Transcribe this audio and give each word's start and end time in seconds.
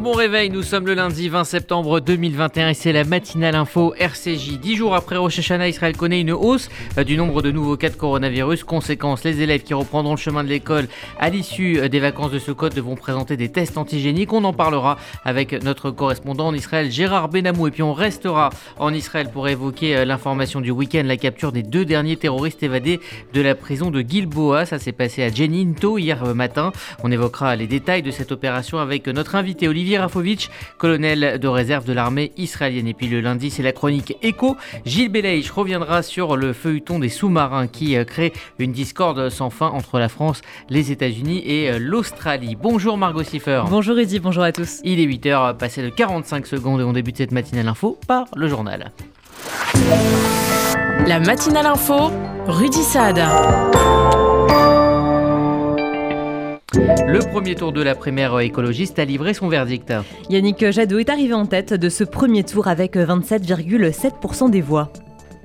Bon 0.00 0.12
réveil, 0.12 0.50
nous 0.50 0.64
sommes 0.64 0.86
le 0.86 0.94
lundi 0.94 1.28
20 1.28 1.44
septembre 1.44 2.00
2021 2.00 2.70
et 2.70 2.74
c'est 2.74 2.92
la 2.92 3.04
matinale 3.04 3.54
info 3.54 3.94
RCJ. 3.96 4.58
Dix 4.58 4.74
jours 4.76 4.94
après 4.94 5.16
Rosh 5.16 5.38
Hashanah, 5.38 5.68
Israël 5.68 5.96
connaît 5.96 6.20
une 6.20 6.32
hausse 6.32 6.68
euh, 6.98 7.04
du 7.04 7.16
nombre 7.16 7.42
de 7.42 7.52
nouveaux 7.52 7.76
cas 7.76 7.90
de 7.90 7.94
coronavirus. 7.94 8.64
Conséquence, 8.64 9.22
les 9.22 9.40
élèves 9.40 9.62
qui 9.62 9.72
reprendront 9.72 10.10
le 10.10 10.18
chemin 10.18 10.42
de 10.42 10.48
l'école 10.48 10.88
à 11.20 11.30
l'issue 11.30 11.78
euh, 11.78 11.88
des 11.88 12.00
vacances 12.00 12.32
de 12.32 12.40
ce 12.40 12.50
code 12.50 12.74
devront 12.74 12.96
présenter 12.96 13.36
des 13.36 13.50
tests 13.50 13.78
antigéniques. 13.78 14.32
On 14.32 14.42
en 14.42 14.52
parlera 14.52 14.98
avec 15.24 15.52
notre 15.62 15.92
correspondant 15.92 16.48
en 16.48 16.54
Israël, 16.54 16.90
Gérard 16.90 17.28
Benamou. 17.28 17.68
Et 17.68 17.70
puis 17.70 17.84
on 17.84 17.94
restera 17.94 18.50
en 18.78 18.92
Israël 18.92 19.30
pour 19.32 19.48
évoquer 19.48 19.96
euh, 19.96 20.04
l'information 20.04 20.60
du 20.60 20.72
week-end, 20.72 21.04
la 21.04 21.16
capture 21.16 21.52
des 21.52 21.62
deux 21.62 21.84
derniers 21.84 22.16
terroristes 22.16 22.64
évadés 22.64 23.00
de 23.32 23.40
la 23.40 23.54
prison 23.54 23.92
de 23.92 24.00
Gilboa. 24.00 24.66
Ça 24.66 24.80
s'est 24.80 24.92
passé 24.92 25.22
à 25.22 25.30
Jeninto 25.30 25.98
hier 25.98 26.34
matin. 26.34 26.72
On 27.04 27.12
évoquera 27.12 27.54
les 27.54 27.68
détails 27.68 28.02
de 28.02 28.10
cette 28.10 28.32
opération 28.32 28.78
avec 28.78 29.06
notre 29.06 29.36
invité 29.36 29.68
Olivier 29.68 29.83
Rafovitch, 29.98 30.50
colonel 30.78 31.38
de 31.38 31.48
réserve 31.48 31.84
de 31.84 31.92
l'armée 31.92 32.32
israélienne. 32.36 32.88
Et 32.88 32.94
puis 32.94 33.08
le 33.08 33.20
lundi, 33.20 33.50
c'est 33.50 33.62
la 33.62 33.72
chronique 33.72 34.16
Echo. 34.22 34.56
Gilles 34.84 35.10
Belaïch 35.10 35.50
reviendra 35.50 36.02
sur 36.02 36.36
le 36.36 36.52
feuilleton 36.52 36.98
des 36.98 37.08
sous-marins 37.08 37.66
qui 37.66 37.96
euh, 37.96 38.04
crée 38.04 38.32
une 38.58 38.72
discorde 38.72 39.28
sans 39.28 39.50
fin 39.50 39.68
entre 39.68 39.98
la 39.98 40.08
France, 40.08 40.42
les 40.70 40.90
États-Unis 40.90 41.42
et 41.44 41.70
euh, 41.70 41.78
l'Australie. 41.78 42.56
Bonjour 42.60 42.96
Margot 42.96 43.22
Siffer. 43.22 43.62
Bonjour 43.68 43.98
Eddy, 43.98 44.18
bonjour 44.18 44.42
à 44.42 44.52
tous. 44.52 44.80
Il 44.84 45.00
est 45.00 45.06
8h, 45.06 45.56
passé 45.56 45.82
de 45.82 45.90
45 45.90 46.46
secondes 46.46 46.80
et 46.80 46.84
on 46.84 46.92
débute 46.92 47.18
cette 47.18 47.32
matinale 47.32 47.68
info 47.68 47.98
par 48.06 48.26
le 48.36 48.48
journal. 48.48 48.92
La 51.06 51.20
matinale 51.20 51.66
info, 51.66 52.10
Rudy 52.46 52.82
Saad. 52.82 53.20
Le 56.76 57.20
premier 57.30 57.54
tour 57.54 57.72
de 57.72 57.82
la 57.82 57.94
primaire 57.94 58.40
écologiste 58.40 58.98
a 58.98 59.04
livré 59.04 59.32
son 59.32 59.48
verdict. 59.48 59.92
Yannick 60.28 60.72
Jadot 60.72 60.98
est 60.98 61.08
arrivé 61.08 61.32
en 61.32 61.46
tête 61.46 61.72
de 61.72 61.88
ce 61.88 62.02
premier 62.02 62.42
tour 62.42 62.66
avec 62.66 62.96
27,7% 62.96 64.50
des 64.50 64.60
voix. 64.60 64.90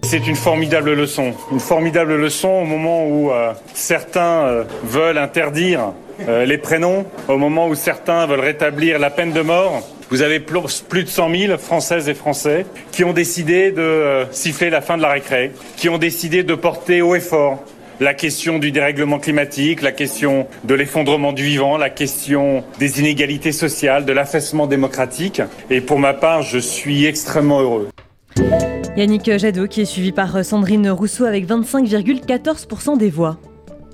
C'est 0.01 0.25
une 0.27 0.35
formidable 0.35 0.93
leçon, 0.93 1.33
une 1.51 1.59
formidable 1.59 2.15
leçon 2.15 2.49
au 2.49 2.65
moment 2.65 3.05
où 3.05 3.31
euh, 3.31 3.53
certains 3.75 4.45
euh, 4.45 4.63
veulent 4.83 5.19
interdire 5.19 5.93
euh, 6.27 6.45
les 6.45 6.57
prénoms, 6.57 7.05
au 7.27 7.37
moment 7.37 7.67
où 7.67 7.75
certains 7.75 8.25
veulent 8.25 8.39
rétablir 8.39 8.97
la 8.97 9.11
peine 9.11 9.31
de 9.31 9.41
mort. 9.41 9.87
Vous 10.09 10.23
avez 10.23 10.39
plus 10.39 11.03
de 11.03 11.09
100 11.09 11.29
000 11.35 11.57
Françaises 11.59 12.09
et 12.09 12.15
Français 12.15 12.65
qui 12.91 13.03
ont 13.03 13.13
décidé 13.13 13.71
de 13.71 14.25
siffler 14.31 14.71
la 14.71 14.81
fin 14.81 14.97
de 14.97 15.03
la 15.03 15.09
récré, 15.09 15.51
qui 15.77 15.89
ont 15.89 15.99
décidé 15.99 16.41
de 16.41 16.55
porter 16.55 17.03
haut 17.03 17.13
et 17.13 17.19
fort 17.19 17.63
la 17.99 18.13
question 18.13 18.59
du 18.59 18.71
dérèglement 18.71 19.19
climatique, 19.19 19.81
la 19.81 19.91
question 19.91 20.47
de 20.63 20.73
l'effondrement 20.73 21.33
du 21.33 21.43
vivant, 21.43 21.77
la 21.77 21.89
question 21.89 22.63
des 22.79 22.99
inégalités 22.99 23.51
sociales, 23.51 24.05
de 24.05 24.13
l'affaissement 24.13 24.67
démocratique. 24.67 25.41
Et 25.69 25.81
pour 25.81 25.99
ma 25.99 26.13
part, 26.13 26.41
je 26.41 26.59
suis 26.59 27.05
extrêmement 27.05 27.61
heureux. 27.61 27.89
Yannick 28.95 29.37
Jadot 29.37 29.67
qui 29.67 29.81
est 29.81 29.85
suivi 29.85 30.11
par 30.11 30.43
Sandrine 30.43 30.89
Rousseau 30.89 31.25
avec 31.25 31.47
25,14% 31.47 32.97
des 32.97 33.09
voix. 33.09 33.37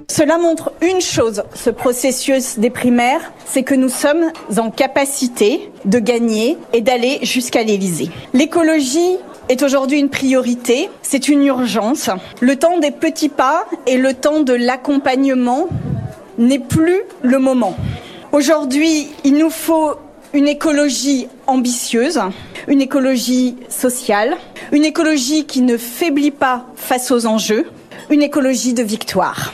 Cela 0.08 0.38
montre 0.38 0.72
une 0.82 1.02
chose, 1.02 1.44
ce 1.56 1.72
processus 1.72 2.60
des 2.60 2.70
primaires, 2.70 3.34
c'est 3.46 3.64
que 3.64 3.74
nous 3.74 3.90
sommes 3.90 4.32
en 4.56 4.70
capacité 4.70 5.72
de 5.86 5.98
gagner 5.98 6.58
et 6.74 6.82
d'aller 6.82 7.20
jusqu'à 7.24 7.64
l'Élysée. 7.64 8.10
L'écologie 8.34 9.18
est 9.50 9.64
aujourd'hui 9.64 10.00
une 10.00 10.10
priorité, 10.10 10.90
c'est 11.02 11.28
une 11.28 11.44
urgence. 11.44 12.10
Le 12.42 12.56
temps 12.56 12.80
des 12.80 12.92
petits 12.92 13.30
pas 13.30 13.66
et 13.86 13.98
le 13.98 14.14
temps 14.14 14.42
de 14.42 14.54
l'accompagnement 14.54 15.68
n'est 16.38 16.60
plus 16.60 17.02
le 17.22 17.40
moment. 17.40 17.78
Aujourd'hui, 18.32 19.08
il 19.24 19.36
nous 19.36 19.50
faut 19.50 19.96
une 20.34 20.48
écologie 20.48 21.28
ambitieuse, 21.48 22.20
une 22.68 22.82
écologie 22.82 23.56
sociale, 23.70 24.36
une 24.72 24.84
écologie 24.84 25.46
qui 25.46 25.62
ne 25.62 25.78
faiblit 25.78 26.32
pas 26.32 26.66
face 26.76 27.12
aux 27.12 27.26
enjeux, 27.26 27.66
une 28.10 28.22
écologie 28.22 28.74
de 28.74 28.84
victoire. 28.84 29.54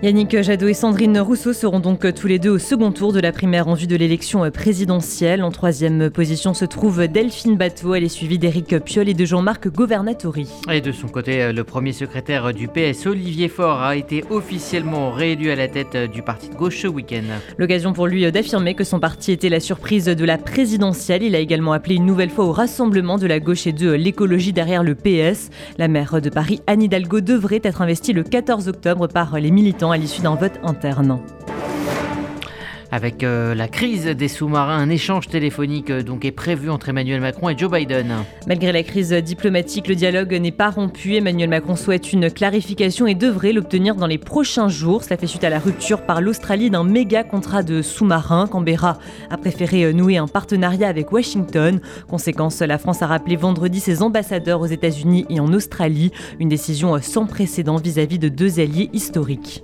Yannick 0.00 0.40
Jadot 0.42 0.68
et 0.68 0.74
Sandrine 0.74 1.18
Rousseau 1.18 1.52
seront 1.52 1.80
donc 1.80 2.14
tous 2.14 2.28
les 2.28 2.38
deux 2.38 2.50
au 2.50 2.58
second 2.58 2.92
tour 2.92 3.12
de 3.12 3.18
la 3.18 3.32
primaire 3.32 3.66
en 3.66 3.74
vue 3.74 3.88
de 3.88 3.96
l'élection 3.96 4.48
présidentielle. 4.48 5.42
En 5.42 5.50
troisième 5.50 6.08
position 6.08 6.54
se 6.54 6.64
trouve 6.64 7.08
Delphine 7.08 7.56
Bateau. 7.56 7.96
Elle 7.96 8.04
est 8.04 8.08
suivie 8.08 8.38
d'Éric 8.38 8.78
Piolle 8.78 9.08
et 9.08 9.14
de 9.14 9.24
Jean-Marc 9.24 9.66
Governatori. 9.66 10.48
Et 10.70 10.80
de 10.80 10.92
son 10.92 11.08
côté, 11.08 11.52
le 11.52 11.64
premier 11.64 11.92
secrétaire 11.92 12.54
du 12.54 12.68
PS, 12.68 13.06
Olivier 13.06 13.48
Faure, 13.48 13.82
a 13.82 13.96
été 13.96 14.22
officiellement 14.30 15.10
réélu 15.10 15.50
à 15.50 15.56
la 15.56 15.66
tête 15.66 15.96
du 16.12 16.22
parti 16.22 16.48
de 16.48 16.54
gauche 16.54 16.82
ce 16.82 16.86
week-end. 16.86 17.24
L'occasion 17.56 17.92
pour 17.92 18.06
lui 18.06 18.30
d'affirmer 18.30 18.74
que 18.74 18.84
son 18.84 19.00
parti 19.00 19.32
était 19.32 19.48
la 19.48 19.58
surprise 19.58 20.04
de 20.04 20.24
la 20.24 20.38
présidentielle. 20.38 21.24
Il 21.24 21.34
a 21.34 21.40
également 21.40 21.72
appelé 21.72 21.96
une 21.96 22.06
nouvelle 22.06 22.30
fois 22.30 22.44
au 22.44 22.52
rassemblement 22.52 23.18
de 23.18 23.26
la 23.26 23.40
gauche 23.40 23.66
et 23.66 23.72
de 23.72 23.90
l'écologie 23.90 24.52
derrière 24.52 24.84
le 24.84 24.94
PS. 24.94 25.50
La 25.76 25.88
maire 25.88 26.20
de 26.20 26.30
Paris, 26.30 26.60
Anne 26.68 26.82
Hidalgo, 26.82 27.20
devrait 27.20 27.62
être 27.64 27.82
investie 27.82 28.12
le 28.12 28.22
14 28.22 28.68
octobre 28.68 29.08
par 29.08 29.40
les 29.40 29.50
militants 29.50 29.87
à 29.90 29.96
l'issue 29.96 30.22
d'un 30.22 30.34
vote 30.34 30.58
interne. 30.62 31.20
Avec 32.90 33.22
euh, 33.22 33.54
la 33.54 33.68
crise 33.68 34.06
des 34.06 34.28
sous-marins, 34.28 34.78
un 34.78 34.88
échange 34.88 35.28
téléphonique 35.28 35.90
euh, 35.90 36.02
donc 36.02 36.24
est 36.24 36.32
prévu 36.32 36.70
entre 36.70 36.88
Emmanuel 36.88 37.20
Macron 37.20 37.50
et 37.50 37.58
Joe 37.58 37.70
Biden. 37.70 38.14
Malgré 38.46 38.72
la 38.72 38.82
crise 38.82 39.12
diplomatique, 39.12 39.88
le 39.88 39.94
dialogue 39.94 40.32
n'est 40.32 40.52
pas 40.52 40.70
rompu. 40.70 41.14
Emmanuel 41.14 41.50
Macron 41.50 41.76
souhaite 41.76 42.14
une 42.14 42.30
clarification 42.30 43.06
et 43.06 43.14
devrait 43.14 43.52
l'obtenir 43.52 43.94
dans 43.94 44.06
les 44.06 44.16
prochains 44.16 44.68
jours. 44.68 45.04
Cela 45.04 45.18
fait 45.18 45.26
suite 45.26 45.44
à 45.44 45.50
la 45.50 45.58
rupture 45.58 46.00
par 46.00 46.22
l'Australie 46.22 46.70
d'un 46.70 46.84
méga 46.84 47.24
contrat 47.24 47.62
de 47.62 47.82
sous-marins. 47.82 48.46
Canberra 48.46 48.98
a 49.28 49.36
préféré 49.36 49.84
euh, 49.84 49.92
nouer 49.92 50.16
un 50.16 50.26
partenariat 50.26 50.88
avec 50.88 51.12
Washington. 51.12 51.80
Conséquence, 52.08 52.60
la 52.60 52.78
France 52.78 53.02
a 53.02 53.06
rappelé 53.06 53.36
vendredi 53.36 53.80
ses 53.80 54.02
ambassadeurs 54.02 54.62
aux 54.62 54.66
États-Unis 54.66 55.26
et 55.28 55.40
en 55.40 55.52
Australie. 55.52 56.10
Une 56.40 56.48
décision 56.48 56.98
sans 57.02 57.26
précédent 57.26 57.76
vis 57.76 57.98
à 57.98 58.06
-vis 58.06 58.18
de 58.18 58.30
deux 58.30 58.60
alliés 58.60 58.88
historiques. 58.94 59.62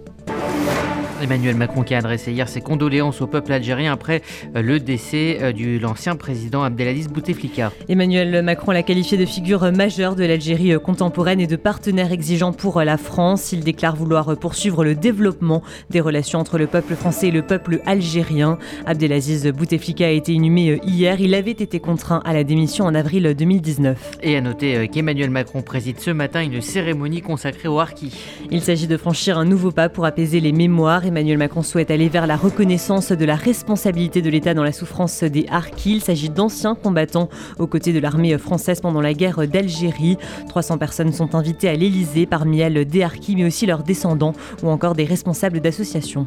Emmanuel 1.24 1.56
Macron 1.56 1.84
qui 1.84 1.94
a 1.94 1.98
adressé 1.98 2.32
hier 2.32 2.50
ses 2.50 2.60
condoléances 2.60 3.22
au 3.22 3.26
peuple 3.26 3.50
algérien 3.52 3.94
après 3.94 4.20
euh, 4.54 4.60
le 4.60 4.78
décès 4.78 5.38
euh, 5.40 5.52
de 5.52 5.80
l'ancien 5.80 6.16
président 6.16 6.62
Abdelaziz 6.62 7.08
Bouteflika. 7.08 7.72
Emmanuel 7.88 8.42
Macron 8.42 8.72
l'a 8.72 8.82
qualifié 8.82 9.16
de 9.16 9.24
figure 9.24 9.72
majeure 9.72 10.16
de 10.16 10.24
l'Algérie 10.24 10.74
euh, 10.74 10.78
contemporaine 10.78 11.40
et 11.40 11.46
de 11.46 11.56
partenaire 11.56 12.12
exigeant 12.12 12.52
pour 12.52 12.82
la 12.82 12.98
France. 12.98 13.52
Il 13.52 13.64
déclare 13.64 13.96
vouloir 13.96 14.36
poursuivre 14.36 14.84
le 14.84 14.94
développement 14.94 15.62
des 15.88 16.02
relations 16.02 16.40
entre 16.40 16.58
le 16.58 16.66
peuple 16.66 16.94
français 16.94 17.28
et 17.28 17.30
le 17.30 17.40
peuple 17.40 17.80
algérien. 17.86 18.58
Abdelaziz 18.84 19.46
Bouteflika 19.46 20.04
a 20.04 20.10
été 20.10 20.34
inhumé 20.34 20.78
hier. 20.84 21.22
Il 21.22 21.34
avait 21.34 21.52
été 21.52 21.80
contraint 21.80 22.20
à 22.26 22.34
la 22.34 22.44
démission 22.44 22.84
en 22.84 22.94
avril 22.94 23.34
2019. 23.34 24.18
Et 24.22 24.36
à 24.36 24.42
noter 24.42 24.88
qu'Emmanuel 24.88 25.30
Macron 25.30 25.62
préside 25.62 26.00
ce 26.00 26.10
matin 26.10 26.42
une 26.42 26.60
cérémonie 26.60 27.22
consacrée 27.22 27.68
au 27.68 27.80
harkis. 27.80 28.12
Il 28.50 28.60
s'agit 28.60 28.88
de 28.88 28.98
franchir 28.98 29.38
un 29.38 29.46
nouveau 29.46 29.70
pas 29.70 29.88
pour 29.88 30.04
apaiser 30.04 30.40
les 30.40 30.52
mémoires 30.52 31.06
Emmanuel 31.14 31.38
Macron 31.38 31.62
souhaite 31.62 31.92
aller 31.92 32.08
vers 32.08 32.26
la 32.26 32.34
reconnaissance 32.34 33.12
de 33.12 33.24
la 33.24 33.36
responsabilité 33.36 34.20
de 34.20 34.28
l'État 34.28 34.52
dans 34.52 34.64
la 34.64 34.72
souffrance 34.72 35.22
des 35.22 35.46
Harkis. 35.48 35.92
Il 35.92 36.00
s'agit 36.00 36.28
d'anciens 36.28 36.74
combattants 36.74 37.28
aux 37.60 37.68
côtés 37.68 37.92
de 37.92 38.00
l'armée 38.00 38.36
française 38.36 38.80
pendant 38.80 39.00
la 39.00 39.14
guerre 39.14 39.46
d'Algérie. 39.46 40.18
300 40.48 40.76
personnes 40.78 41.12
sont 41.12 41.36
invitées 41.36 41.68
à 41.68 41.74
l'Élysée, 41.74 42.26
parmi 42.26 42.58
elles 42.58 42.84
des 42.84 43.04
Harkis, 43.04 43.36
mais 43.36 43.44
aussi 43.44 43.64
leurs 43.64 43.84
descendants 43.84 44.32
ou 44.64 44.68
encore 44.70 44.96
des 44.96 45.04
responsables 45.04 45.60
d'associations. 45.60 46.26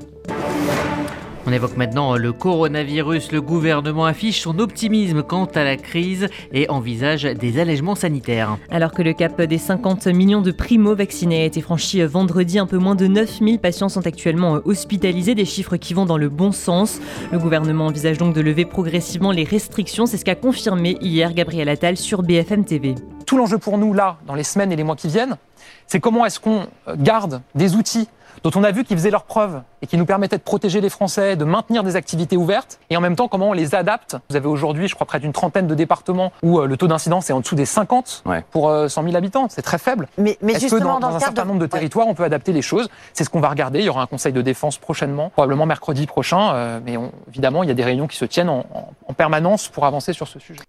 On 1.49 1.53
évoque 1.53 1.77
maintenant 1.77 2.17
le 2.17 2.33
coronavirus. 2.33 3.31
Le 3.31 3.41
gouvernement 3.41 4.05
affiche 4.05 4.41
son 4.41 4.59
optimisme 4.59 5.23
quant 5.23 5.45
à 5.45 5.63
la 5.63 5.77
crise 5.77 6.27
et 6.51 6.69
envisage 6.69 7.23
des 7.23 7.57
allègements 7.61 7.95
sanitaires. 7.95 8.57
Alors 8.69 8.91
que 8.91 9.01
le 9.01 9.13
cap 9.13 9.41
des 9.41 9.57
50 9.57 10.07
millions 10.07 10.41
de 10.41 10.51
primo-vaccinés 10.51 11.43
a 11.43 11.45
été 11.45 11.61
franchi 11.61 12.03
vendredi, 12.03 12.59
un 12.59 12.65
peu 12.65 12.77
moins 12.77 12.95
de 12.95 13.07
9000 13.07 13.59
patients 13.59 13.87
sont 13.87 14.05
actuellement 14.05 14.59
hospitalisés, 14.65 15.35
des 15.35 15.45
chiffres 15.45 15.77
qui 15.77 15.93
vont 15.93 16.05
dans 16.05 16.17
le 16.17 16.27
bon 16.27 16.51
sens. 16.51 16.99
Le 17.31 17.39
gouvernement 17.39 17.85
envisage 17.85 18.17
donc 18.17 18.35
de 18.35 18.41
lever 18.41 18.65
progressivement 18.65 19.31
les 19.31 19.45
restrictions. 19.45 20.05
C'est 20.05 20.17
ce 20.17 20.25
qu'a 20.25 20.35
confirmé 20.35 20.97
hier 20.99 21.33
Gabriel 21.33 21.69
Attal 21.69 21.95
sur 21.95 22.23
BFM 22.23 22.65
TV. 22.65 22.95
Tout 23.25 23.37
l'enjeu 23.37 23.57
pour 23.57 23.77
nous, 23.77 23.93
là, 23.93 24.17
dans 24.27 24.35
les 24.35 24.43
semaines 24.43 24.73
et 24.73 24.75
les 24.75 24.83
mois 24.83 24.97
qui 24.97 25.07
viennent, 25.07 25.37
c'est 25.85 26.01
comment 26.01 26.25
est-ce 26.25 26.41
qu'on 26.41 26.67
garde 26.97 27.41
des 27.55 27.75
outils 27.75 28.09
dont 28.43 28.51
on 28.55 28.63
a 28.63 28.71
vu 28.71 28.83
qu'ils 28.83 28.97
faisaient 28.97 29.11
leurs 29.11 29.23
preuves 29.23 29.61
et 29.81 29.87
qui 29.87 29.97
nous 29.97 30.05
permettaient 30.05 30.37
de 30.37 30.43
protéger 30.43 30.81
les 30.81 30.89
Français, 30.89 31.35
de 31.35 31.45
maintenir 31.45 31.83
des 31.83 31.95
activités 31.95 32.37
ouvertes, 32.37 32.79
et 32.89 32.97
en 32.97 33.01
même 33.01 33.15
temps 33.15 33.27
comment 33.27 33.49
on 33.49 33.53
les 33.53 33.75
adapte. 33.75 34.17
Vous 34.29 34.35
avez 34.35 34.47
aujourd'hui, 34.47 34.87
je 34.87 34.95
crois, 34.95 35.05
près 35.05 35.19
d'une 35.19 35.33
trentaine 35.33 35.67
de 35.67 35.75
départements 35.75 36.31
où 36.43 36.59
euh, 36.59 36.65
le 36.65 36.77
taux 36.77 36.87
d'incidence 36.87 37.29
est 37.29 37.33
en 37.33 37.39
dessous 37.39 37.55
des 37.55 37.65
50 37.65 38.23
pour 38.51 38.69
100 38.69 38.71
euh, 38.71 39.05
000 39.05 39.15
habitants. 39.15 39.47
C'est 39.49 39.61
très 39.61 39.77
faible. 39.77 40.07
Mais, 40.17 40.37
mais 40.41 40.53
Est-ce 40.53 40.75
que 40.75 40.81
dans, 40.81 41.03
un 41.03 41.19
certain 41.19 41.45
nombre 41.45 41.59
de 41.59 41.65
territoires, 41.65 42.07
on 42.07 42.13
peut 42.13 42.23
adapter 42.23 42.53
les 42.53 42.61
choses? 42.61 42.89
C'est 43.13 43.23
ce 43.23 43.29
qu'on 43.29 43.39
va 43.39 43.49
regarder. 43.49 43.79
Il 43.79 43.85
y 43.85 43.89
aura 43.89 44.01
un 44.01 44.07
conseil 44.07 44.33
de 44.33 44.41
défense 44.41 44.77
prochainement, 44.77 45.29
probablement 45.29 45.65
mercredi 45.65 46.05
prochain, 46.05 46.53
euh, 46.53 46.79
mais 46.83 46.97
évidemment, 47.27 47.63
il 47.63 47.69
y 47.69 47.71
a 47.71 47.75
des 47.75 47.83
réunions 47.83 48.07
qui 48.07 48.17
se 48.17 48.25
tiennent 48.25 48.49
en, 48.49 48.65
en 49.07 49.13
permanence 49.13 49.67
pour 49.67 49.85
avancer 49.85 50.13
sur 50.13 50.27
ce 50.27 50.39
sujet. 50.39 50.61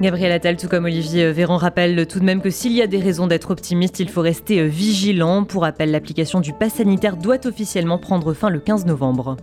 Gabriel 0.00 0.32
Attal, 0.32 0.56
tout 0.56 0.68
comme 0.68 0.84
Olivier 0.84 1.30
Véran, 1.32 1.56
rappelle 1.56 2.06
tout 2.06 2.18
de 2.18 2.24
même 2.24 2.40
que 2.40 2.50
s'il 2.50 2.72
y 2.72 2.82
a 2.82 2.86
des 2.86 2.98
raisons 2.98 3.26
d'être 3.26 3.50
optimiste, 3.50 4.00
il 4.00 4.08
faut 4.08 4.22
rester 4.22 4.66
vigilant. 4.66 5.44
Pour 5.44 5.62
rappel, 5.62 5.90
l'application 5.90 6.40
du 6.40 6.52
pass 6.52 6.73
sanitaire 6.74 7.16
doit 7.16 7.46
officiellement 7.46 7.98
prendre 7.98 8.34
fin 8.34 8.50
le 8.50 8.58
15 8.58 8.84
novembre. 8.86 9.36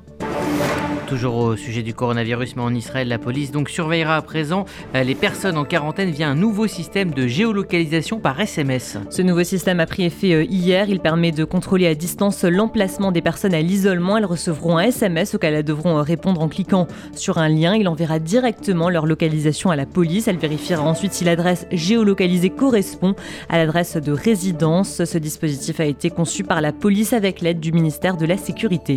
Toujours 1.12 1.36
au 1.36 1.58
sujet 1.58 1.84
du 1.84 1.94
coronavirus, 1.94 2.56
mais 2.56 2.62
en 2.62 2.74
Israël, 2.74 3.10
la 3.10 3.18
police 3.18 3.52
donc 3.52 3.68
surveillera 3.70 4.16
à 4.16 4.22
présent 4.22 4.64
euh, 4.96 5.04
les 5.04 5.14
personnes 5.14 5.58
en 5.58 5.66
quarantaine 5.66 6.10
via 6.10 6.30
un 6.30 6.36
nouveau 6.36 6.68
système 6.68 7.12
de 7.12 7.28
géolocalisation 7.28 8.22
par 8.22 8.40
SMS. 8.40 8.98
Ce 9.10 9.22
nouveau 9.22 9.44
système 9.44 9.82
a 9.82 9.86
pris 9.86 10.06
effet 10.06 10.32
euh, 10.32 10.46
hier. 10.46 10.88
Il 10.88 11.02
permet 11.02 11.34
de 11.34 11.44
contrôler 11.44 11.86
à 11.86 11.96
distance 11.96 12.46
l'emplacement 12.46 13.12
des 13.12 13.22
personnes 13.22 13.54
à 13.54 13.60
l'isolement. 13.60 14.18
Elles 14.18 14.26
recevront 14.26 14.78
un 14.78 14.84
SMS 14.84 15.36
auquel 15.36 15.54
elles 15.54 15.66
devront 15.66 15.98
euh, 15.98 16.02
répondre 16.02 16.40
en 16.40 16.48
cliquant 16.48 16.88
sur 17.14 17.40
un 17.40 17.50
lien. 17.50 17.76
Il 17.76 17.90
enverra 17.90 18.20
directement 18.20 18.90
leur 18.90 19.06
localisation 19.06 19.70
à 19.70 19.76
la 19.76 19.86
police. 19.86 20.30
Elle 20.30 20.38
vérifiera 20.38 20.84
ensuite 20.84 21.12
si 21.12 21.26
l'adresse 21.26 21.68
géolocalisée 21.74 22.52
correspond 22.52 23.16
à 23.50 23.58
l'adresse 23.58 23.98
de 23.98 24.14
résidence. 24.14 25.04
Ce 25.04 25.18
dispositif 25.18 25.82
a 25.82 25.86
été 25.86 26.10
conçu 26.10 26.46
par 26.46 26.62
la 26.62 26.72
police 26.72 27.12
avec 27.12 27.42
l'aide 27.42 27.60
du 27.60 27.74
ministère 27.74 28.16
de 28.16 28.26
la 28.26 28.38
Sécurité. 28.38 28.96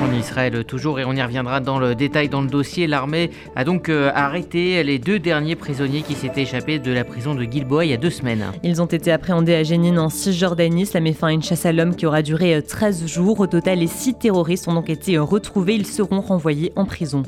En 0.00 0.12
Israël 0.12 0.64
toujours, 0.64 1.00
et 1.00 1.04
on 1.04 1.12
y 1.12 1.22
reviendra 1.22 1.58
dans 1.58 1.80
le 1.80 1.96
détail 1.96 2.28
dans 2.28 2.40
le 2.40 2.46
dossier, 2.46 2.86
l'armée 2.86 3.30
a 3.56 3.64
donc 3.64 3.88
euh, 3.88 4.12
arrêté 4.14 4.84
les 4.84 5.00
deux 5.00 5.18
derniers 5.18 5.56
prisonniers 5.56 6.02
qui 6.02 6.14
s'étaient 6.14 6.42
échappés 6.42 6.78
de 6.78 6.92
la 6.92 7.02
prison 7.02 7.34
de 7.34 7.42
Gilboa 7.42 7.84
il 7.84 7.90
y 7.90 7.94
a 7.94 7.96
deux 7.96 8.10
semaines. 8.10 8.44
Ils 8.62 8.80
ont 8.80 8.86
été 8.86 9.10
appréhendés 9.10 9.56
à 9.56 9.64
Jénine 9.64 9.98
en 9.98 10.08
Cisjordanie. 10.08 10.86
Cela 10.86 11.00
met 11.00 11.12
fin 11.14 11.28
à 11.28 11.32
une 11.32 11.42
chasse 11.42 11.66
à 11.66 11.72
l'homme 11.72 11.96
qui 11.96 12.06
aura 12.06 12.22
duré 12.22 12.62
13 12.62 13.02
euh, 13.02 13.06
jours. 13.08 13.40
Au 13.40 13.48
total, 13.48 13.80
les 13.80 13.88
six 13.88 14.14
terroristes 14.14 14.68
ont 14.68 14.74
donc 14.74 14.88
été 14.88 15.16
euh, 15.16 15.22
retrouvés. 15.22 15.74
Ils 15.74 15.86
seront 15.86 16.20
renvoyés 16.20 16.72
en 16.76 16.84
prison. 16.84 17.24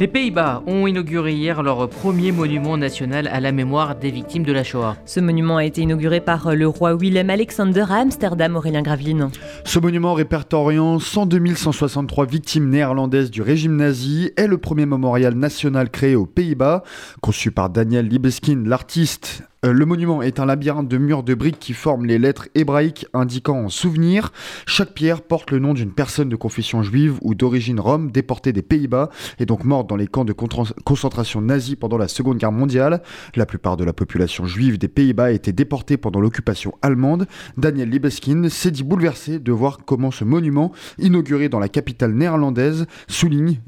Les 0.00 0.06
Pays-Bas 0.06 0.62
ont 0.68 0.86
inauguré 0.86 1.32
hier 1.32 1.60
leur 1.60 1.88
premier 1.88 2.30
monument 2.30 2.76
national 2.76 3.26
à 3.26 3.40
la 3.40 3.50
mémoire 3.50 3.96
des 3.96 4.12
victimes 4.12 4.44
de 4.44 4.52
la 4.52 4.62
Shoah. 4.62 4.96
Ce 5.06 5.18
monument 5.18 5.56
a 5.56 5.64
été 5.64 5.80
inauguré 5.80 6.20
par 6.20 6.54
le 6.54 6.68
roi 6.68 6.94
Willem-Alexander 6.94 7.84
à 7.90 7.96
Amsterdam, 7.96 8.54
Aurélien 8.54 8.82
Graveline. 8.82 9.30
Ce 9.64 9.80
monument 9.80 10.14
répertoriant 10.14 11.00
102 11.00 11.56
163 11.56 12.26
victimes 12.26 12.68
néerlandaises 12.68 13.32
du 13.32 13.42
régime 13.42 13.74
nazi 13.74 14.30
est 14.36 14.46
le 14.46 14.58
premier 14.58 14.86
mémorial 14.86 15.34
national 15.34 15.90
créé 15.90 16.14
aux 16.14 16.26
Pays-Bas. 16.26 16.84
Conçu 17.20 17.50
par 17.50 17.68
Daniel 17.68 18.06
Libeskind, 18.06 18.68
l'artiste 18.68 19.42
euh, 19.64 19.72
le 19.72 19.86
monument 19.86 20.22
est 20.22 20.38
un 20.38 20.46
labyrinthe 20.46 20.88
de 20.88 20.98
murs 20.98 21.24
de 21.24 21.34
briques 21.34 21.58
qui 21.58 21.72
forment 21.72 22.06
les 22.06 22.18
lettres 22.18 22.48
hébraïques 22.54 23.06
indiquant 23.12 23.58
en 23.58 23.68
souvenir. 23.68 24.32
Chaque 24.66 24.94
pierre 24.94 25.22
porte 25.22 25.50
le 25.50 25.58
nom 25.58 25.74
d'une 25.74 25.90
personne 25.90 26.28
de 26.28 26.36
confession 26.36 26.82
juive 26.82 27.18
ou 27.22 27.34
d'origine 27.34 27.80
rome 27.80 28.12
déportée 28.12 28.52
des 28.52 28.62
Pays-Bas 28.62 29.10
et 29.40 29.46
donc 29.46 29.64
morte 29.64 29.88
dans 29.88 29.96
les 29.96 30.06
camps 30.06 30.24
de 30.24 30.32
concentration 30.32 31.40
nazis 31.40 31.74
pendant 31.74 31.98
la 31.98 32.06
Seconde 32.06 32.38
Guerre 32.38 32.52
mondiale. 32.52 33.02
La 33.34 33.46
plupart 33.46 33.76
de 33.76 33.84
la 33.84 33.92
population 33.92 34.46
juive 34.46 34.78
des 34.78 34.88
Pays-Bas 34.88 35.24
a 35.24 35.30
été 35.32 35.52
déportée 35.52 35.96
pendant 35.96 36.20
l'occupation 36.20 36.74
allemande. 36.82 37.26
Daniel 37.56 37.90
Libeskind 37.90 38.48
s'est 38.48 38.70
dit 38.70 38.84
bouleversé 38.84 39.40
de 39.40 39.52
voir 39.52 39.78
comment 39.84 40.12
ce 40.12 40.24
monument, 40.24 40.72
inauguré 40.98 41.48
dans 41.48 41.58
la 41.58 41.68
capitale 41.68 42.12
néerlandaise, 42.12 42.86
souligne 43.08 43.60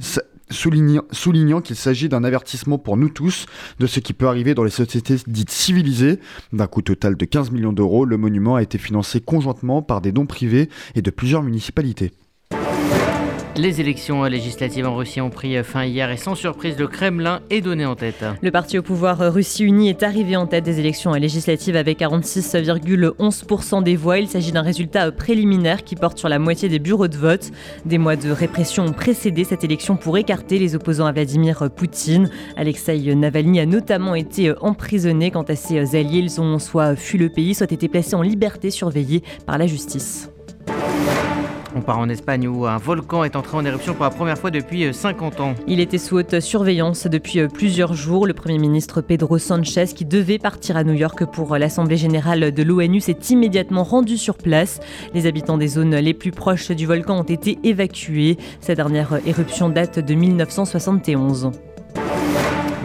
soulignant, 0.50 1.60
qu'il 1.60 1.76
s'agit 1.76 2.08
d'un 2.08 2.24
avertissement 2.24 2.78
pour 2.78 2.96
nous 2.96 3.08
tous 3.08 3.46
de 3.78 3.86
ce 3.86 4.00
qui 4.00 4.12
peut 4.12 4.26
arriver 4.26 4.54
dans 4.54 4.64
les 4.64 4.70
sociétés 4.70 5.16
dites 5.26 5.50
civilisées. 5.50 6.18
D'un 6.52 6.66
coût 6.66 6.82
total 6.82 7.16
de 7.16 7.24
15 7.24 7.50
millions 7.50 7.72
d'euros, 7.72 8.04
le 8.04 8.16
monument 8.16 8.56
a 8.56 8.62
été 8.62 8.78
financé 8.78 9.20
conjointement 9.20 9.82
par 9.82 10.00
des 10.00 10.12
dons 10.12 10.26
privés 10.26 10.68
et 10.94 11.02
de 11.02 11.10
plusieurs 11.10 11.42
municipalités. 11.42 12.12
Les 13.56 13.80
élections 13.80 14.22
législatives 14.24 14.86
en 14.86 14.94
Russie 14.94 15.20
ont 15.20 15.28
pris 15.28 15.62
fin 15.64 15.84
hier 15.84 16.10
et 16.10 16.16
sans 16.16 16.34
surprise, 16.34 16.78
le 16.78 16.86
Kremlin 16.86 17.40
est 17.50 17.60
donné 17.60 17.84
en 17.84 17.96
tête. 17.96 18.24
Le 18.40 18.50
parti 18.50 18.78
au 18.78 18.82
pouvoir 18.82 19.18
Russie 19.18 19.64
Unie 19.64 19.88
est 19.88 20.02
arrivé 20.04 20.36
en 20.36 20.46
tête 20.46 20.64
des 20.64 20.78
élections 20.78 21.12
législatives 21.12 21.74
avec 21.74 21.98
46,11% 21.98 23.82
des 23.82 23.96
voix. 23.96 24.18
Il 24.18 24.28
s'agit 24.28 24.52
d'un 24.52 24.62
résultat 24.62 25.10
préliminaire 25.10 25.82
qui 25.82 25.96
porte 25.96 26.16
sur 26.18 26.28
la 26.28 26.38
moitié 26.38 26.68
des 26.68 26.78
bureaux 26.78 27.08
de 27.08 27.16
vote. 27.16 27.50
Des 27.84 27.98
mois 27.98 28.16
de 28.16 28.30
répression 28.30 28.84
ont 28.84 28.92
précédé 28.92 29.42
cette 29.44 29.64
élection 29.64 29.96
pour 29.96 30.16
écarter 30.16 30.58
les 30.58 30.76
opposants 30.76 31.06
à 31.06 31.12
Vladimir 31.12 31.68
Poutine. 31.74 32.30
Alexei 32.56 33.14
Navalny 33.14 33.60
a 33.60 33.66
notamment 33.66 34.14
été 34.14 34.54
emprisonné. 34.60 35.32
Quant 35.32 35.42
à 35.42 35.56
ses 35.56 35.96
alliés, 35.96 36.20
ils 36.20 36.40
ont 36.40 36.58
soit 36.60 36.94
fui 36.94 37.18
le 37.18 37.28
pays, 37.28 37.54
soit 37.54 37.72
été 37.72 37.88
placés 37.88 38.14
en 38.14 38.22
liberté 38.22 38.70
surveillée 38.70 39.22
par 39.44 39.58
la 39.58 39.66
justice. 39.66 40.30
On 41.74 41.82
part 41.82 41.98
en 41.98 42.08
Espagne 42.08 42.48
où 42.48 42.66
un 42.66 42.78
volcan 42.78 43.22
est 43.22 43.36
entré 43.36 43.56
en 43.56 43.64
éruption 43.64 43.94
pour 43.94 44.04
la 44.04 44.10
première 44.10 44.36
fois 44.36 44.50
depuis 44.50 44.92
50 44.92 45.38
euh, 45.38 45.42
ans. 45.42 45.54
Il 45.68 45.78
était 45.78 45.98
sous 45.98 46.16
haute 46.16 46.40
surveillance 46.40 47.06
depuis 47.06 47.40
euh, 47.40 47.48
plusieurs 47.48 47.94
jours. 47.94 48.26
Le 48.26 48.34
Premier 48.34 48.58
ministre 48.58 49.00
Pedro 49.00 49.38
Sanchez, 49.38 49.86
qui 49.94 50.04
devait 50.04 50.38
partir 50.38 50.76
à 50.76 50.84
New 50.84 50.94
York 50.94 51.24
pour 51.26 51.54
euh, 51.54 51.58
l'Assemblée 51.58 51.96
générale 51.96 52.52
de 52.52 52.62
l'ONU, 52.62 53.00
s'est 53.00 53.18
immédiatement 53.30 53.84
rendu 53.84 54.16
sur 54.16 54.36
place. 54.36 54.80
Les 55.14 55.26
habitants 55.26 55.58
des 55.58 55.68
zones 55.68 55.94
les 55.94 56.14
plus 56.14 56.32
proches 56.32 56.72
du 56.72 56.86
volcan 56.86 57.20
ont 57.20 57.22
été 57.22 57.58
évacués. 57.62 58.36
Sa 58.60 58.74
dernière 58.74 59.20
éruption 59.24 59.68
date 59.68 60.00
de 60.00 60.14
1971. 60.14 61.52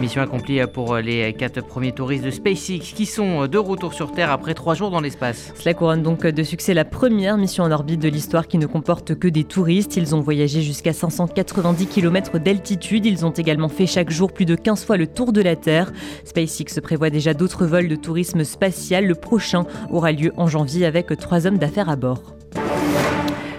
Mission 0.00 0.20
accomplie 0.20 0.60
pour 0.66 0.96
les 0.96 1.32
quatre 1.32 1.64
premiers 1.64 1.92
touristes 1.92 2.24
de 2.24 2.30
SpaceX 2.30 2.92
qui 2.94 3.06
sont 3.06 3.46
de 3.46 3.56
retour 3.56 3.94
sur 3.94 4.12
Terre 4.12 4.30
après 4.30 4.52
trois 4.52 4.74
jours 4.74 4.90
dans 4.90 5.00
l'espace. 5.00 5.52
Cela 5.54 5.72
couronne 5.72 6.02
donc 6.02 6.26
de 6.26 6.42
succès 6.42 6.74
la 6.74 6.84
première 6.84 7.38
mission 7.38 7.64
en 7.64 7.70
orbite 7.70 8.00
de 8.00 8.08
l'histoire 8.08 8.46
qui 8.46 8.58
ne 8.58 8.66
comporte 8.66 9.14
que 9.14 9.26
des 9.26 9.44
touristes. 9.44 9.96
Ils 9.96 10.14
ont 10.14 10.20
voyagé 10.20 10.60
jusqu'à 10.60 10.92
590 10.92 11.86
km 11.86 12.38
d'altitude. 12.38 13.06
Ils 13.06 13.24
ont 13.24 13.30
également 13.30 13.70
fait 13.70 13.86
chaque 13.86 14.10
jour 14.10 14.32
plus 14.32 14.44
de 14.44 14.54
15 14.54 14.84
fois 14.84 14.98
le 14.98 15.06
tour 15.06 15.32
de 15.32 15.40
la 15.40 15.56
Terre. 15.56 15.92
SpaceX 16.24 16.80
prévoit 16.82 17.08
déjà 17.08 17.32
d'autres 17.32 17.64
vols 17.64 17.88
de 17.88 17.96
tourisme 17.96 18.44
spatial. 18.44 19.06
Le 19.06 19.14
prochain 19.14 19.64
aura 19.90 20.12
lieu 20.12 20.32
en 20.36 20.46
janvier 20.46 20.84
avec 20.84 21.06
trois 21.18 21.46
hommes 21.46 21.58
d'affaires 21.58 21.88
à 21.88 21.96
bord. 21.96 22.36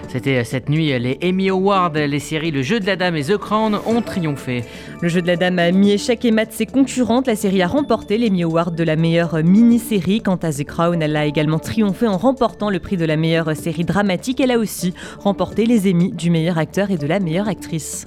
C'était 0.08 0.42
cette 0.42 0.70
nuit, 0.70 0.98
les 0.98 1.18
Emmy 1.22 1.50
Awards, 1.50 1.92
les 1.92 2.18
séries 2.18 2.50
Le 2.50 2.62
Jeu 2.62 2.80
de 2.80 2.86
la 2.86 2.96
Dame 2.96 3.16
et 3.16 3.24
The 3.24 3.36
Crown 3.36 3.78
ont 3.86 4.00
triomphé. 4.00 4.64
Le 5.02 5.08
Jeu 5.08 5.20
de 5.20 5.26
la 5.26 5.36
Dame 5.36 5.58
a 5.58 5.70
mis 5.70 5.92
échec 5.92 6.24
et 6.24 6.30
mat 6.30 6.50
ses 6.50 6.64
concurrentes. 6.64 7.26
La 7.26 7.36
série 7.36 7.60
a 7.60 7.66
remporté 7.66 8.16
l'Emmy 8.16 8.42
Award 8.42 8.74
de 8.74 8.84
la 8.84 8.96
meilleure 8.96 9.44
mini-série. 9.44 10.22
Quant 10.22 10.36
à 10.36 10.50
The 10.50 10.64
Crown, 10.64 11.02
elle 11.02 11.14
a 11.14 11.26
également 11.26 11.58
triomphé 11.58 12.06
en 12.06 12.16
remportant 12.16 12.70
le 12.70 12.78
prix 12.78 12.96
de 12.96 13.04
la 13.04 13.16
meilleure 13.16 13.54
série 13.54 13.84
dramatique. 13.84 14.40
Elle 14.40 14.50
a 14.50 14.58
aussi 14.58 14.94
remporté 15.18 15.66
les 15.66 15.90
Emmy 15.90 16.10
du 16.10 16.30
meilleur 16.30 16.56
acteur 16.56 16.90
et 16.90 16.96
de 16.96 17.06
la 17.06 17.20
meilleure 17.20 17.48
actrice. 17.48 18.06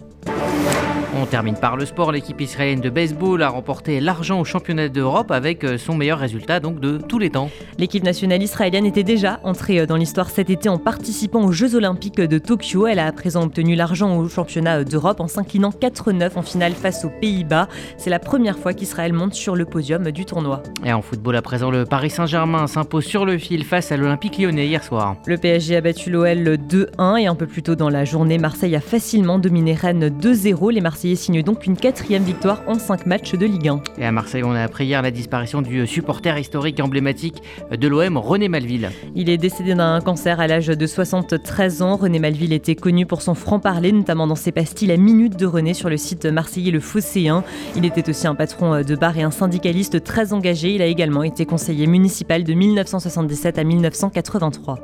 On 1.14 1.26
termine 1.26 1.56
par 1.56 1.76
le 1.76 1.86
sport. 1.86 2.14
L'équipe 2.14 2.40
israélienne 2.40 2.80
de 2.80 2.90
baseball 2.90 3.44
a 3.44 3.50
remporté 3.50 4.00
l'argent 4.00 4.40
au 4.40 4.46
championnat 4.46 4.88
d'Europe 4.88 5.30
avec 5.32 5.66
euh, 5.66 5.78
son 5.78 5.94
meilleur 5.94 6.20
résultat 6.20 6.62
donc 6.62 6.80
de 6.80 7.00
tous 7.00 7.20
les 7.20 7.30
temps. 7.30 7.50
L'équipe 7.78 8.04
nationale 8.04 8.42
israélienne 8.42 8.86
était 8.86 9.04
déjà 9.04 9.42
entrée 9.44 9.82
euh, 9.82 9.86
dans 9.86 9.98
l'histoire 9.98 10.30
cet 10.30 10.50
été 10.50 10.70
en 10.70 10.78
participant 10.78 11.44
aux 11.44 11.52
Jeux 11.52 11.76
Olympiques 11.76 12.22
de 12.22 12.38
Tokyo. 12.38 12.88
Elle 12.88 13.00
a 13.00 13.08
à 13.08 13.12
présent 13.12 13.44
obtenu 13.44 13.76
l'argent 13.76 14.18
au 14.18 14.30
championnat 14.30 14.86
d'Europe 14.86 15.20
en 15.20 15.28
s'inclinant 15.28 15.72
4-9 15.72 16.38
en 16.38 16.42
finale 16.44 16.72
face 16.72 17.04
aux 17.04 17.10
Pays-Bas. 17.10 17.68
C'est 17.98 18.10
la 18.10 18.20
première 18.20 18.58
fois 18.58 18.74
qu'Israël 18.74 19.12
monte 19.12 19.34
sur 19.34 19.58
le 19.58 19.66
podium 19.66 20.12
du 20.12 20.24
tournoi. 20.24 20.64
Et 20.86 20.94
en 20.94 21.02
football 21.02 21.36
à 21.36 21.42
présent, 21.42 21.72
le 21.72 21.84
Paris 21.84 22.10
Saint-Germain 22.10 22.68
s'impose 22.68 23.04
sur 23.04 23.26
le 23.26 23.38
fil 23.38 23.66
face 23.66 23.92
à 23.92 23.98
l'Olympique 23.98 24.38
lyonnais 24.38 24.66
hier 24.66 24.82
soir. 24.82 25.18
Le 25.26 25.38
PSG 25.38 25.76
a 25.76 25.82
battu 25.82 26.10
l'OL 26.10 26.56
2-1 26.56 27.18
et 27.20 27.28
un 27.28 27.36
peu 27.36 27.48
plus 27.48 27.64
tôt 27.64 27.76
dans 27.76 27.90
la 27.90 28.06
journée, 28.06 28.38
Marseille 28.38 28.78
a 28.78 28.82
facilement 28.82 29.40
dominé 29.40 29.74
Rennes 29.74 30.08
2-0. 30.08 30.72
Les 30.72 30.80
Marseillais 30.80 31.01
signe 31.16 31.42
donc 31.42 31.66
une 31.66 31.76
quatrième 31.76 32.24
victoire 32.24 32.62
en 32.68 32.76
cinq 32.76 33.06
matchs 33.06 33.34
de 33.34 33.46
Ligue 33.46 33.70
1. 33.70 33.82
Et 33.98 34.06
à 34.06 34.12
Marseille, 34.12 34.44
on 34.44 34.52
a 34.52 34.62
appris 34.62 34.86
hier 34.86 35.02
la 35.02 35.12
disparition 35.12 35.62
du 35.62 35.88
supporter 35.88 36.38
historique 36.38 36.80
emblématique 36.80 37.42
de 37.72 37.88
l'OM, 37.88 38.18
René 38.18 38.48
Malville. 38.48 38.92
Il 39.16 39.30
est 39.30 39.38
décédé 39.38 39.74
d'un 39.76 40.00
cancer 40.02 40.40
à 40.40 40.48
l'âge 40.48 40.68
de 40.68 40.88
73 40.88 41.82
ans. 41.82 41.96
René 41.96 42.20
Malville 42.20 42.54
était 42.54 42.76
connu 42.76 43.06
pour 43.06 43.22
son 43.22 43.36
franc-parler, 43.36 43.92
notamment 43.92 44.28
dans 44.28 44.36
ses 44.36 44.52
pastilles 44.52 44.90
La 44.90 44.98
Minute 44.98 45.38
de 45.38 45.46
René 45.46 45.74
sur 45.74 45.90
le 45.90 45.98
site 45.98 46.26
marseillais 46.26 46.72
Le 46.72 46.80
Phocéen. 46.80 47.44
Il 47.76 47.86
était 47.86 48.10
aussi 48.10 48.28
un 48.28 48.36
patron 48.36 48.82
de 48.82 48.96
bar 48.96 49.18
et 49.18 49.24
un 49.24 49.32
syndicaliste 49.32 50.04
très 50.04 50.34
engagé. 50.34 50.76
Il 50.76 50.82
a 50.82 50.86
également 50.86 51.24
été 51.24 51.46
conseiller 51.46 51.88
municipal 51.88 52.44
de 52.44 52.54
1977 52.54 53.58
à 53.58 53.64
1983. 53.64 54.80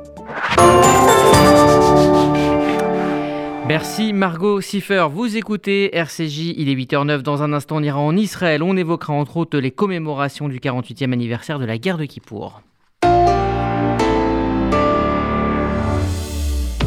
Merci 3.68 4.14
Margot 4.14 4.62
Siffer. 4.62 5.08
Vous 5.12 5.36
écoutez 5.36 5.94
RCJ, 5.94 6.54
il 6.56 6.70
est 6.70 6.74
8h09. 6.74 7.20
Dans 7.20 7.42
un 7.42 7.52
instant, 7.52 7.76
on 7.76 7.82
ira 7.82 7.98
en 8.00 8.16
Israël. 8.16 8.62
On 8.62 8.74
évoquera 8.78 9.12
entre 9.12 9.36
autres 9.36 9.58
les 9.58 9.70
commémorations 9.70 10.48
du 10.48 10.58
48e 10.58 11.12
anniversaire 11.12 11.58
de 11.58 11.66
la 11.66 11.76
guerre 11.76 11.98
de 11.98 12.06
Kippour. 12.06 12.62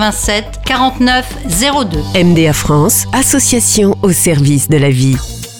87 0.00 0.60
49 0.64 1.26
02. 2.14 2.24
MDA 2.24 2.54
France, 2.54 3.04
association 3.12 3.94
au 4.02 4.12
service 4.12 4.68
de 4.70 4.78
la 4.78 4.88
vie. 4.88 5.16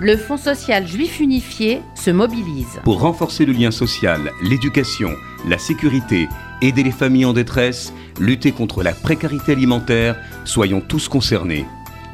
le 0.00 0.16
Fonds 0.16 0.38
social 0.38 0.86
juif 0.86 1.20
unifié 1.20 1.82
se 1.94 2.10
mobilise. 2.10 2.80
Pour 2.84 3.00
renforcer 3.00 3.44
le 3.44 3.52
lien 3.52 3.70
social, 3.70 4.32
l'éducation, 4.42 5.10
la 5.46 5.58
sécurité, 5.58 6.26
aider 6.62 6.82
les 6.82 6.90
familles 6.90 7.26
en 7.26 7.34
détresse, 7.34 7.92
lutter 8.18 8.52
contre 8.52 8.82
la 8.82 8.92
précarité 8.92 9.52
alimentaire, 9.52 10.16
soyons 10.46 10.80
tous 10.80 11.08
concernés. 11.08 11.66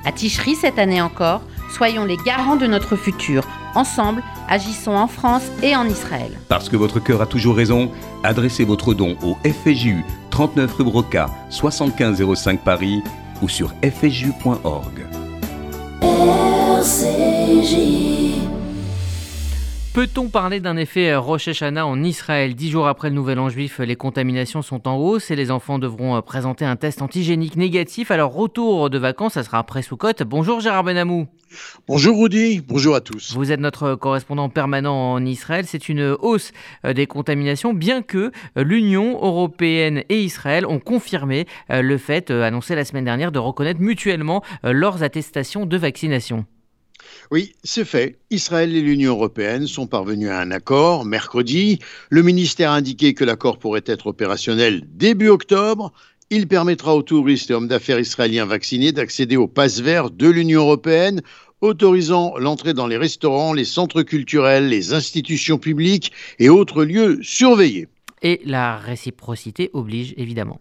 À 0.04 0.10
Ticherie 0.10 0.56
cette 0.56 0.80
année 0.80 1.00
encore, 1.00 1.42
soyons 1.72 2.04
les 2.04 2.16
garants 2.16 2.56
de 2.56 2.66
notre 2.66 2.96
futur. 2.96 3.46
Ensemble, 3.76 4.22
agissons 4.48 4.96
en 4.96 5.06
France 5.06 5.44
et 5.62 5.76
en 5.76 5.86
Israël. 5.86 6.32
Parce 6.48 6.68
que 6.68 6.76
votre 6.76 6.98
cœur 6.98 7.22
a 7.22 7.26
toujours 7.26 7.54
raison, 7.56 7.92
adressez 8.24 8.64
votre 8.64 8.94
don 8.94 9.16
au 9.22 9.36
FJU 9.44 10.02
39 10.30 10.74
rue 10.74 10.84
Broca 10.84 11.30
7505 11.50 12.64
Paris 12.64 13.00
ou 13.42 13.48
sur 13.48 13.72
fju.org. 13.82 15.06
Peut-on 19.96 20.28
parler 20.28 20.60
d'un 20.60 20.76
effet 20.76 21.14
Rosh 21.16 21.48
Hashanah 21.48 21.86
en 21.86 22.02
Israël? 22.02 22.54
Dix 22.54 22.68
jours 22.68 22.86
après 22.86 23.08
le 23.08 23.14
Nouvel 23.14 23.38
An 23.38 23.48
juif, 23.48 23.78
les 23.78 23.96
contaminations 23.96 24.60
sont 24.60 24.86
en 24.86 24.96
hausse 24.96 25.30
et 25.30 25.36
les 25.36 25.50
enfants 25.50 25.78
devront 25.78 26.20
présenter 26.20 26.66
un 26.66 26.76
test 26.76 27.00
antigénique 27.00 27.56
négatif. 27.56 28.10
Alors 28.10 28.34
retour 28.34 28.90
de 28.90 28.98
vacances, 28.98 29.34
ça 29.34 29.42
sera 29.42 29.58
après 29.58 29.80
Soukot. 29.80 30.12
Bonjour 30.26 30.60
Gérard 30.60 30.84
Benamou. 30.84 31.28
Bonjour 31.88 32.20
Rudy, 32.20 32.60
bonjour 32.60 32.94
à 32.94 33.00
tous. 33.00 33.34
Vous 33.34 33.52
êtes 33.52 33.60
notre 33.60 33.94
correspondant 33.94 34.50
permanent 34.50 35.12
en 35.12 35.24
Israël. 35.24 35.64
C'est 35.66 35.88
une 35.88 36.14
hausse 36.20 36.52
euh, 36.84 36.92
des 36.92 37.06
contaminations, 37.06 37.72
bien 37.72 38.02
que 38.02 38.32
euh, 38.58 38.64
l'Union 38.64 39.12
européenne 39.12 40.02
et 40.10 40.20
Israël 40.20 40.66
ont 40.66 40.78
confirmé 40.80 41.46
euh, 41.70 41.80
le 41.80 41.96
fait, 41.96 42.30
annoncé 42.30 42.74
la 42.74 42.84
semaine 42.84 43.06
dernière, 43.06 43.32
de 43.32 43.38
reconnaître 43.38 43.80
mutuellement 43.80 44.42
leurs 44.62 45.02
attestations 45.02 45.64
de 45.64 45.76
vaccination. 45.78 46.44
Oui, 47.32 47.54
c'est 47.64 47.84
fait. 47.84 48.18
Israël 48.30 48.74
et 48.76 48.80
l'Union 48.80 49.12
européenne 49.12 49.66
sont 49.66 49.88
parvenus 49.88 50.28
à 50.30 50.40
un 50.40 50.52
accord 50.52 51.04
mercredi. 51.04 51.80
Le 52.08 52.22
ministère 52.22 52.70
a 52.70 52.76
indiqué 52.76 53.14
que 53.14 53.24
l'accord 53.24 53.58
pourrait 53.58 53.82
être 53.86 54.06
opérationnel 54.06 54.82
début 54.92 55.28
octobre. 55.28 55.92
Il 56.30 56.46
permettra 56.46 56.94
aux 56.94 57.02
touristes 57.02 57.50
et 57.50 57.54
hommes 57.54 57.66
d'affaires 57.66 57.98
israéliens 57.98 58.46
vaccinés 58.46 58.92
d'accéder 58.92 59.36
au 59.36 59.48
passe 59.48 59.80
vert 59.80 60.10
de 60.10 60.28
l'Union 60.28 60.62
européenne, 60.62 61.20
autorisant 61.60 62.36
l'entrée 62.38 62.74
dans 62.74 62.86
les 62.86 62.96
restaurants, 62.96 63.52
les 63.52 63.64
centres 63.64 64.02
culturels, 64.02 64.68
les 64.68 64.92
institutions 64.92 65.58
publiques 65.58 66.12
et 66.38 66.48
autres 66.48 66.84
lieux 66.84 67.18
surveillés. 67.22 67.88
Et 68.22 68.40
la 68.44 68.76
réciprocité 68.76 69.70
oblige 69.72 70.14
évidemment. 70.16 70.60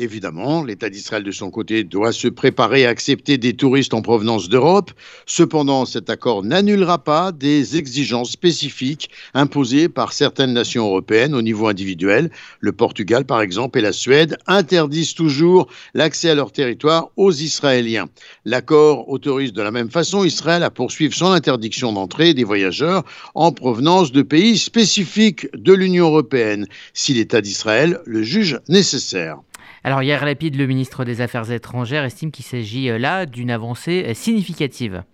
Évidemment, 0.00 0.62
l'État 0.62 0.90
d'Israël 0.90 1.24
de 1.24 1.32
son 1.32 1.50
côté 1.50 1.82
doit 1.82 2.12
se 2.12 2.28
préparer 2.28 2.86
à 2.86 2.90
accepter 2.90 3.36
des 3.36 3.54
touristes 3.54 3.94
en 3.94 4.00
provenance 4.00 4.48
d'Europe. 4.48 4.92
Cependant, 5.26 5.86
cet 5.86 6.08
accord 6.08 6.44
n'annulera 6.44 7.02
pas 7.02 7.32
des 7.32 7.76
exigences 7.76 8.30
spécifiques 8.30 9.10
imposées 9.34 9.88
par 9.88 10.12
certaines 10.12 10.52
nations 10.52 10.86
européennes 10.86 11.34
au 11.34 11.42
niveau 11.42 11.66
individuel. 11.66 12.30
Le 12.60 12.70
Portugal, 12.70 13.24
par 13.24 13.40
exemple, 13.40 13.80
et 13.80 13.82
la 13.82 13.92
Suède 13.92 14.38
interdisent 14.46 15.14
toujours 15.14 15.66
l'accès 15.94 16.30
à 16.30 16.36
leur 16.36 16.52
territoire 16.52 17.10
aux 17.16 17.32
Israéliens. 17.32 18.06
L'accord 18.44 19.08
autorise 19.08 19.52
de 19.52 19.62
la 19.62 19.72
même 19.72 19.90
façon 19.90 20.22
Israël 20.22 20.62
à 20.62 20.70
poursuivre 20.70 21.14
son 21.14 21.32
interdiction 21.32 21.92
d'entrée 21.92 22.34
des 22.34 22.44
voyageurs 22.44 23.02
en 23.34 23.50
provenance 23.50 24.12
de 24.12 24.22
pays 24.22 24.58
spécifiques 24.58 25.48
de 25.56 25.72
l'Union 25.72 26.06
européenne, 26.06 26.68
si 26.94 27.14
l'État 27.14 27.40
d'Israël 27.40 27.98
le 28.06 28.22
juge 28.22 28.60
nécessaire. 28.68 29.40
Alors 29.84 30.02
hier, 30.02 30.24
Lapide, 30.24 30.56
le 30.56 30.66
ministre 30.66 31.04
des 31.04 31.20
Affaires 31.20 31.50
étrangères, 31.52 32.04
estime 32.04 32.30
qu'il 32.30 32.44
s'agit 32.44 32.90
euh, 32.90 32.98
là 32.98 33.26
d'une 33.26 33.50
avancée 33.50 34.04
euh, 34.08 34.14
significative. 34.14 35.04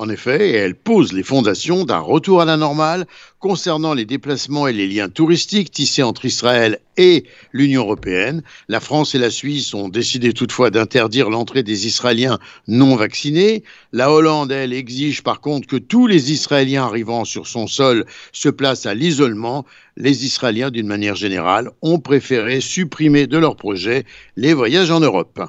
En 0.00 0.08
effet, 0.08 0.52
elle 0.52 0.76
pose 0.76 1.12
les 1.12 1.22
fondations 1.22 1.84
d'un 1.84 1.98
retour 1.98 2.40
à 2.40 2.46
la 2.46 2.56
normale 2.56 3.06
concernant 3.38 3.92
les 3.92 4.06
déplacements 4.06 4.66
et 4.66 4.72
les 4.72 4.88
liens 4.88 5.10
touristiques 5.10 5.70
tissés 5.70 6.02
entre 6.02 6.24
Israël 6.24 6.78
et 6.96 7.24
l'Union 7.52 7.82
européenne. 7.82 8.42
La 8.68 8.80
France 8.80 9.14
et 9.14 9.18
la 9.18 9.28
Suisse 9.28 9.74
ont 9.74 9.90
décidé 9.90 10.32
toutefois 10.32 10.70
d'interdire 10.70 11.28
l'entrée 11.28 11.62
des 11.62 11.86
Israéliens 11.86 12.38
non 12.66 12.96
vaccinés. 12.96 13.62
La 13.92 14.10
Hollande, 14.10 14.52
elle, 14.52 14.72
exige 14.72 15.22
par 15.22 15.42
contre 15.42 15.68
que 15.68 15.76
tous 15.76 16.06
les 16.06 16.32
Israéliens 16.32 16.84
arrivant 16.84 17.26
sur 17.26 17.46
son 17.46 17.66
sol 17.66 18.06
se 18.32 18.48
placent 18.48 18.86
à 18.86 18.94
l'isolement. 18.94 19.66
Les 19.98 20.24
Israéliens, 20.24 20.70
d'une 20.70 20.86
manière 20.86 21.14
générale, 21.14 21.72
ont 21.82 21.98
préféré 21.98 22.62
supprimer 22.62 23.26
de 23.26 23.36
leur 23.36 23.54
projet 23.54 24.04
les 24.36 24.54
voyages 24.54 24.90
en 24.90 25.00
Europe. 25.00 25.42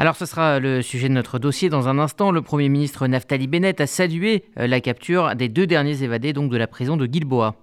Alors 0.00 0.14
ce 0.14 0.26
sera 0.26 0.60
le 0.60 0.80
sujet 0.80 1.08
de 1.08 1.14
notre 1.14 1.40
dossier 1.40 1.68
dans 1.70 1.88
un 1.88 1.98
instant. 1.98 2.30
Le 2.30 2.40
Premier 2.40 2.68
ministre 2.68 3.08
Naftali 3.08 3.48
Bennett 3.48 3.80
a 3.80 3.88
salué 3.88 4.44
euh, 4.56 4.68
la 4.68 4.80
capture 4.80 5.34
des 5.34 5.48
deux 5.48 5.66
derniers 5.66 6.04
évadés 6.04 6.32
donc 6.32 6.52
de 6.52 6.56
la 6.56 6.68
prison 6.68 6.96
de 6.96 7.04
Gilboa. 7.06 7.56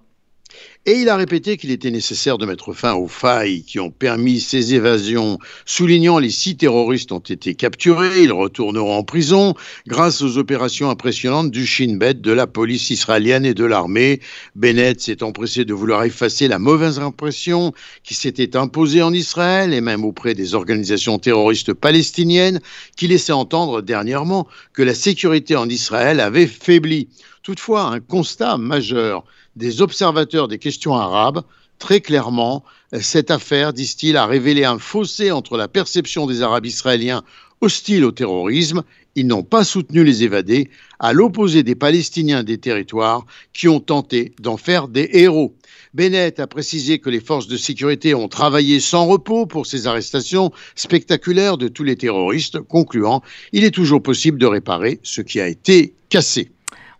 Et 0.88 1.00
il 1.00 1.08
a 1.08 1.16
répété 1.16 1.56
qu'il 1.56 1.72
était 1.72 1.90
nécessaire 1.90 2.38
de 2.38 2.46
mettre 2.46 2.72
fin 2.72 2.94
aux 2.94 3.08
failles 3.08 3.64
qui 3.64 3.80
ont 3.80 3.90
permis 3.90 4.38
ces 4.38 4.72
évasions, 4.72 5.40
soulignant 5.64 6.20
les 6.20 6.30
six 6.30 6.56
terroristes 6.56 7.10
ont 7.10 7.18
été 7.18 7.56
capturés, 7.56 8.22
ils 8.22 8.32
retourneront 8.32 8.96
en 8.96 9.02
prison 9.02 9.54
grâce 9.88 10.22
aux 10.22 10.38
opérations 10.38 10.88
impressionnantes 10.88 11.50
du 11.50 11.66
Shin 11.66 11.96
Bet, 11.96 12.14
de 12.14 12.30
la 12.30 12.46
police 12.46 12.90
israélienne 12.90 13.44
et 13.44 13.52
de 13.52 13.64
l'armée. 13.64 14.20
Bennett 14.54 15.00
s'est 15.00 15.24
empressé 15.24 15.64
de 15.64 15.74
vouloir 15.74 16.04
effacer 16.04 16.46
la 16.46 16.60
mauvaise 16.60 17.00
impression 17.00 17.72
qui 18.04 18.14
s'était 18.14 18.56
imposée 18.56 19.02
en 19.02 19.12
Israël 19.12 19.74
et 19.74 19.80
même 19.80 20.04
auprès 20.04 20.34
des 20.34 20.54
organisations 20.54 21.18
terroristes 21.18 21.72
palestiniennes 21.72 22.60
qui 22.96 23.08
laissaient 23.08 23.32
entendre 23.32 23.82
dernièrement 23.82 24.46
que 24.72 24.84
la 24.84 24.94
sécurité 24.94 25.56
en 25.56 25.68
Israël 25.68 26.20
avait 26.20 26.46
faibli. 26.46 27.08
Toutefois, 27.42 27.82
un 27.82 27.98
constat 27.98 28.56
majeur 28.56 29.24
des 29.56 29.82
observateurs 29.82 30.48
des 30.48 30.58
questions 30.58 30.94
arabes, 30.94 31.42
très 31.78 32.00
clairement, 32.00 32.64
cette 33.00 33.30
affaire, 33.30 33.72
disent-ils, 33.72 34.16
a 34.16 34.26
révélé 34.26 34.64
un 34.64 34.78
fossé 34.78 35.32
entre 35.32 35.56
la 35.56 35.68
perception 35.68 36.26
des 36.26 36.42
Arabes 36.42 36.66
israéliens 36.66 37.22
hostiles 37.60 38.04
au 38.04 38.12
terrorisme, 38.12 38.82
ils 39.14 39.26
n'ont 39.26 39.42
pas 39.42 39.64
soutenu 39.64 40.04
les 40.04 40.22
évadés, 40.24 40.68
à 40.98 41.14
l'opposé 41.14 41.62
des 41.62 41.74
Palestiniens 41.74 42.42
des 42.42 42.58
territoires 42.58 43.24
qui 43.54 43.66
ont 43.66 43.80
tenté 43.80 44.34
d'en 44.40 44.58
faire 44.58 44.88
des 44.88 45.08
héros. 45.12 45.54
Bennett 45.94 46.38
a 46.38 46.46
précisé 46.46 46.98
que 46.98 47.08
les 47.08 47.20
forces 47.20 47.48
de 47.48 47.56
sécurité 47.56 48.14
ont 48.14 48.28
travaillé 48.28 48.78
sans 48.80 49.06
repos 49.06 49.46
pour 49.46 49.64
ces 49.64 49.86
arrestations 49.86 50.52
spectaculaires 50.74 51.56
de 51.56 51.68
tous 51.68 51.84
les 51.84 51.96
terroristes, 51.96 52.60
concluant 52.60 53.22
Il 53.52 53.64
est 53.64 53.70
toujours 53.70 54.02
possible 54.02 54.38
de 54.38 54.46
réparer 54.46 55.00
ce 55.02 55.22
qui 55.22 55.40
a 55.40 55.48
été 55.48 55.94
cassé. 56.10 56.50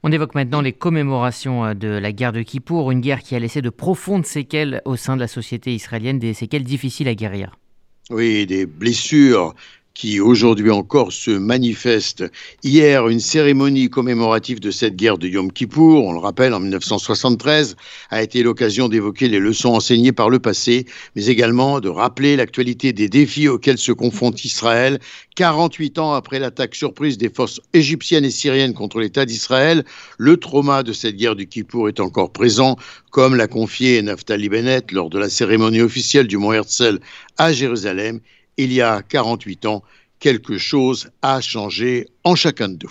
On 0.02 0.12
évoque 0.12 0.34
maintenant 0.34 0.60
les 0.60 0.72
commémorations 0.72 1.64
euh, 1.64 1.74
de 1.74 1.88
la 1.88 2.12
guerre 2.12 2.32
de 2.32 2.42
Kippour, 2.42 2.90
une 2.90 3.00
guerre 3.00 3.20
qui 3.20 3.34
a 3.34 3.38
laissé 3.38 3.62
de 3.62 3.70
profondes 3.70 4.26
séquelles 4.26 4.82
au 4.84 4.96
sein 4.96 5.16
de 5.16 5.20
la 5.20 5.28
société 5.28 5.74
israélienne, 5.74 6.18
des 6.18 6.34
séquelles 6.34 6.64
difficiles 6.64 7.08
à 7.08 7.14
guérir. 7.14 7.56
Oui, 8.10 8.46
des 8.46 8.66
blessures 8.66 9.54
qui 9.96 10.20
aujourd'hui 10.20 10.70
encore 10.70 11.10
se 11.10 11.30
manifestent. 11.30 12.24
Hier, 12.62 13.08
une 13.08 13.18
cérémonie 13.18 13.88
commémorative 13.88 14.60
de 14.60 14.70
cette 14.70 14.94
guerre 14.94 15.16
de 15.16 15.26
Yom 15.26 15.50
Kippour, 15.50 16.04
on 16.04 16.12
le 16.12 16.18
rappelle, 16.18 16.52
en 16.52 16.60
1973, 16.60 17.76
a 18.10 18.22
été 18.22 18.42
l'occasion 18.42 18.90
d'évoquer 18.90 19.26
les 19.28 19.38
leçons 19.38 19.70
enseignées 19.70 20.12
par 20.12 20.28
le 20.28 20.38
passé, 20.38 20.84
mais 21.14 21.24
également 21.26 21.80
de 21.80 21.88
rappeler 21.88 22.36
l'actualité 22.36 22.92
des 22.92 23.08
défis 23.08 23.48
auxquels 23.48 23.78
se 23.78 23.90
confronte 23.90 24.44
Israël 24.44 25.00
48 25.36 25.98
ans 25.98 26.12
après 26.12 26.38
l'attaque 26.38 26.74
surprise 26.74 27.16
des 27.16 27.30
forces 27.30 27.60
égyptiennes 27.72 28.24
et 28.24 28.30
syriennes 28.30 28.74
contre 28.74 29.00
l'État 29.00 29.24
d'Israël, 29.24 29.84
le 30.18 30.36
trauma 30.36 30.82
de 30.82 30.92
cette 30.92 31.16
guerre 31.16 31.36
du 31.36 31.46
Kippour 31.46 31.88
est 31.88 32.00
encore 32.00 32.32
présent, 32.32 32.76
comme 33.10 33.34
l'a 33.34 33.46
confié 33.46 34.02
Naftali 34.02 34.48
Bennett 34.48 34.92
lors 34.92 35.08
de 35.08 35.18
la 35.18 35.30
cérémonie 35.30 35.80
officielle 35.80 36.26
du 36.26 36.38
Mont 36.38 36.52
Herzl 36.52 37.00
à 37.38 37.52
Jérusalem. 37.52 38.20
Il 38.56 38.72
y 38.72 38.80
a 38.80 39.02
48 39.02 39.66
ans, 39.66 39.82
quelque 40.18 40.58
chose 40.58 41.10
a 41.22 41.40
changé 41.40 42.08
en 42.24 42.34
chacun 42.34 42.68
d'eux. 42.68 42.88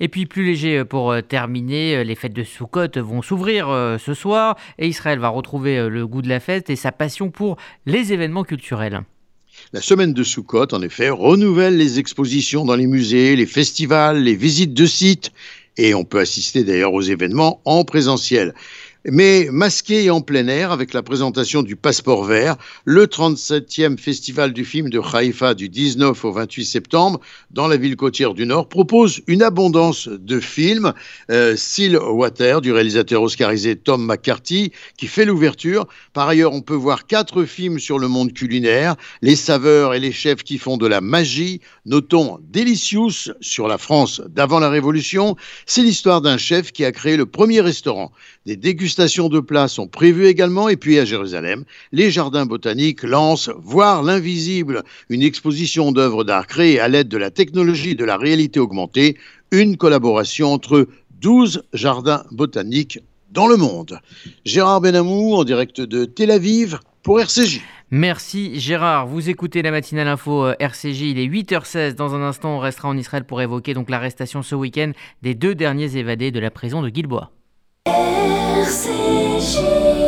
Et 0.00 0.08
puis 0.08 0.26
plus 0.26 0.44
léger 0.44 0.84
pour 0.84 1.10
euh, 1.10 1.22
terminer, 1.22 1.96
euh, 1.96 2.04
les 2.04 2.14
fêtes 2.14 2.32
de 2.32 2.44
Sukkot 2.44 3.00
vont 3.02 3.20
s'ouvrir 3.20 3.68
euh, 3.68 3.98
ce 3.98 4.14
soir 4.14 4.56
et 4.78 4.86
Israël 4.86 5.18
va 5.18 5.28
retrouver 5.28 5.88
le 5.88 6.06
goût 6.06 6.22
de 6.22 6.28
la 6.28 6.38
fête 6.38 6.70
et 6.70 6.76
sa 6.76 6.92
passion 6.92 7.30
pour 7.30 7.56
les 7.84 8.12
événements 8.12 8.44
culturels. 8.44 9.02
La 9.72 9.80
semaine 9.80 10.12
de 10.12 10.22
Soukhot, 10.22 10.72
en 10.72 10.82
effet, 10.82 11.10
renouvelle 11.10 11.76
les 11.76 11.98
expositions 11.98 12.64
dans 12.64 12.76
les 12.76 12.86
musées, 12.86 13.34
les 13.34 13.46
festivals, 13.46 14.22
les 14.22 14.36
visites 14.36 14.72
de 14.72 14.86
sites, 14.86 15.32
et 15.76 15.94
on 15.94 16.04
peut 16.04 16.20
assister 16.20 16.62
d'ailleurs 16.62 16.92
aux 16.92 17.02
événements 17.02 17.60
en 17.64 17.84
présentiel 17.84 18.54
mais 19.04 19.48
masqué 19.52 20.04
et 20.04 20.10
en 20.10 20.20
plein 20.20 20.48
air 20.48 20.72
avec 20.72 20.92
la 20.92 21.02
présentation 21.02 21.62
du 21.62 21.76
Passeport 21.76 22.24
Vert, 22.24 22.56
le 22.84 23.06
37e 23.06 23.96
festival 23.96 24.52
du 24.52 24.64
film 24.64 24.90
de 24.90 25.00
Haïfa 25.00 25.54
du 25.54 25.68
19 25.68 26.24
au 26.24 26.32
28 26.32 26.64
septembre 26.64 27.20
dans 27.50 27.68
la 27.68 27.76
ville 27.76 27.96
côtière 27.96 28.34
du 28.34 28.44
Nord 28.44 28.68
propose 28.68 29.20
une 29.26 29.42
abondance 29.42 30.08
de 30.08 30.40
films. 30.40 30.92
Euh, 31.30 31.54
Seal 31.56 31.96
Water 31.96 32.60
du 32.60 32.72
réalisateur 32.72 33.22
oscarisé 33.22 33.76
Tom 33.76 34.04
McCarthy 34.04 34.72
qui 34.96 35.06
fait 35.06 35.24
l'ouverture. 35.24 35.86
Par 36.12 36.28
ailleurs, 36.28 36.52
on 36.52 36.60
peut 36.60 36.74
voir 36.74 37.06
quatre 37.06 37.44
films 37.44 37.78
sur 37.78 37.98
le 37.98 38.08
monde 38.08 38.32
culinaire, 38.32 38.96
les 39.22 39.36
saveurs 39.36 39.94
et 39.94 40.00
les 40.00 40.12
chefs 40.12 40.42
qui 40.42 40.58
font 40.58 40.76
de 40.76 40.86
la 40.86 41.00
magie. 41.00 41.60
Notons 41.86 42.38
Delicious 42.50 43.32
sur 43.40 43.68
la 43.68 43.78
France 43.78 44.20
d'avant 44.28 44.58
la 44.58 44.70
Révolution. 44.70 45.36
C'est 45.66 45.82
l'histoire 45.82 46.20
d'un 46.20 46.36
chef 46.36 46.72
qui 46.72 46.84
a 46.84 46.92
créé 46.92 47.16
le 47.16 47.26
premier 47.26 47.60
restaurant. 47.60 48.12
Des 48.44 48.56
dégustations 48.56 48.87
de 48.96 49.40
plats 49.40 49.68
sont 49.68 49.86
prévues 49.86 50.26
également. 50.26 50.68
Et 50.68 50.76
puis 50.76 50.98
à 50.98 51.04
Jérusalem, 51.04 51.64
les 51.92 52.10
jardins 52.10 52.46
botaniques 52.46 53.02
lancent 53.02 53.50
Voir 53.58 54.02
l'invisible, 54.02 54.82
une 55.08 55.22
exposition 55.22 55.92
d'œuvres 55.92 56.24
d'art 56.24 56.46
créées 56.46 56.80
à 56.80 56.88
l'aide 56.88 57.08
de 57.08 57.18
la 57.18 57.30
technologie 57.30 57.94
de 57.94 58.04
la 58.04 58.16
réalité 58.16 58.60
augmentée, 58.60 59.16
une 59.50 59.76
collaboration 59.76 60.52
entre 60.52 60.86
12 61.20 61.62
jardins 61.72 62.24
botaniques 62.30 63.00
dans 63.30 63.46
le 63.46 63.56
monde. 63.56 64.00
Gérard 64.44 64.80
Benamou 64.80 65.34
en 65.34 65.44
direct 65.44 65.80
de 65.80 66.04
Tel 66.04 66.30
Aviv 66.30 66.78
pour 67.02 67.20
RCJ. 67.20 67.60
Merci 67.90 68.60
Gérard. 68.60 69.06
Vous 69.06 69.30
écoutez 69.30 69.62
la 69.62 69.70
matinale 69.70 70.08
info 70.08 70.44
euh, 70.44 70.54
RCJ. 70.58 71.02
Il 71.02 71.18
est 71.18 71.26
8h16. 71.26 71.94
Dans 71.94 72.14
un 72.14 72.20
instant, 72.20 72.56
on 72.56 72.58
restera 72.58 72.88
en 72.88 72.96
Israël 72.98 73.24
pour 73.24 73.40
évoquer 73.40 73.74
l'arrestation 73.88 74.42
ce 74.42 74.54
week-end 74.54 74.92
des 75.22 75.34
deux 75.34 75.54
derniers 75.54 75.96
évadés 75.96 76.30
de 76.30 76.40
la 76.40 76.50
prison 76.50 76.82
de 76.82 76.90
Você 78.68 80.07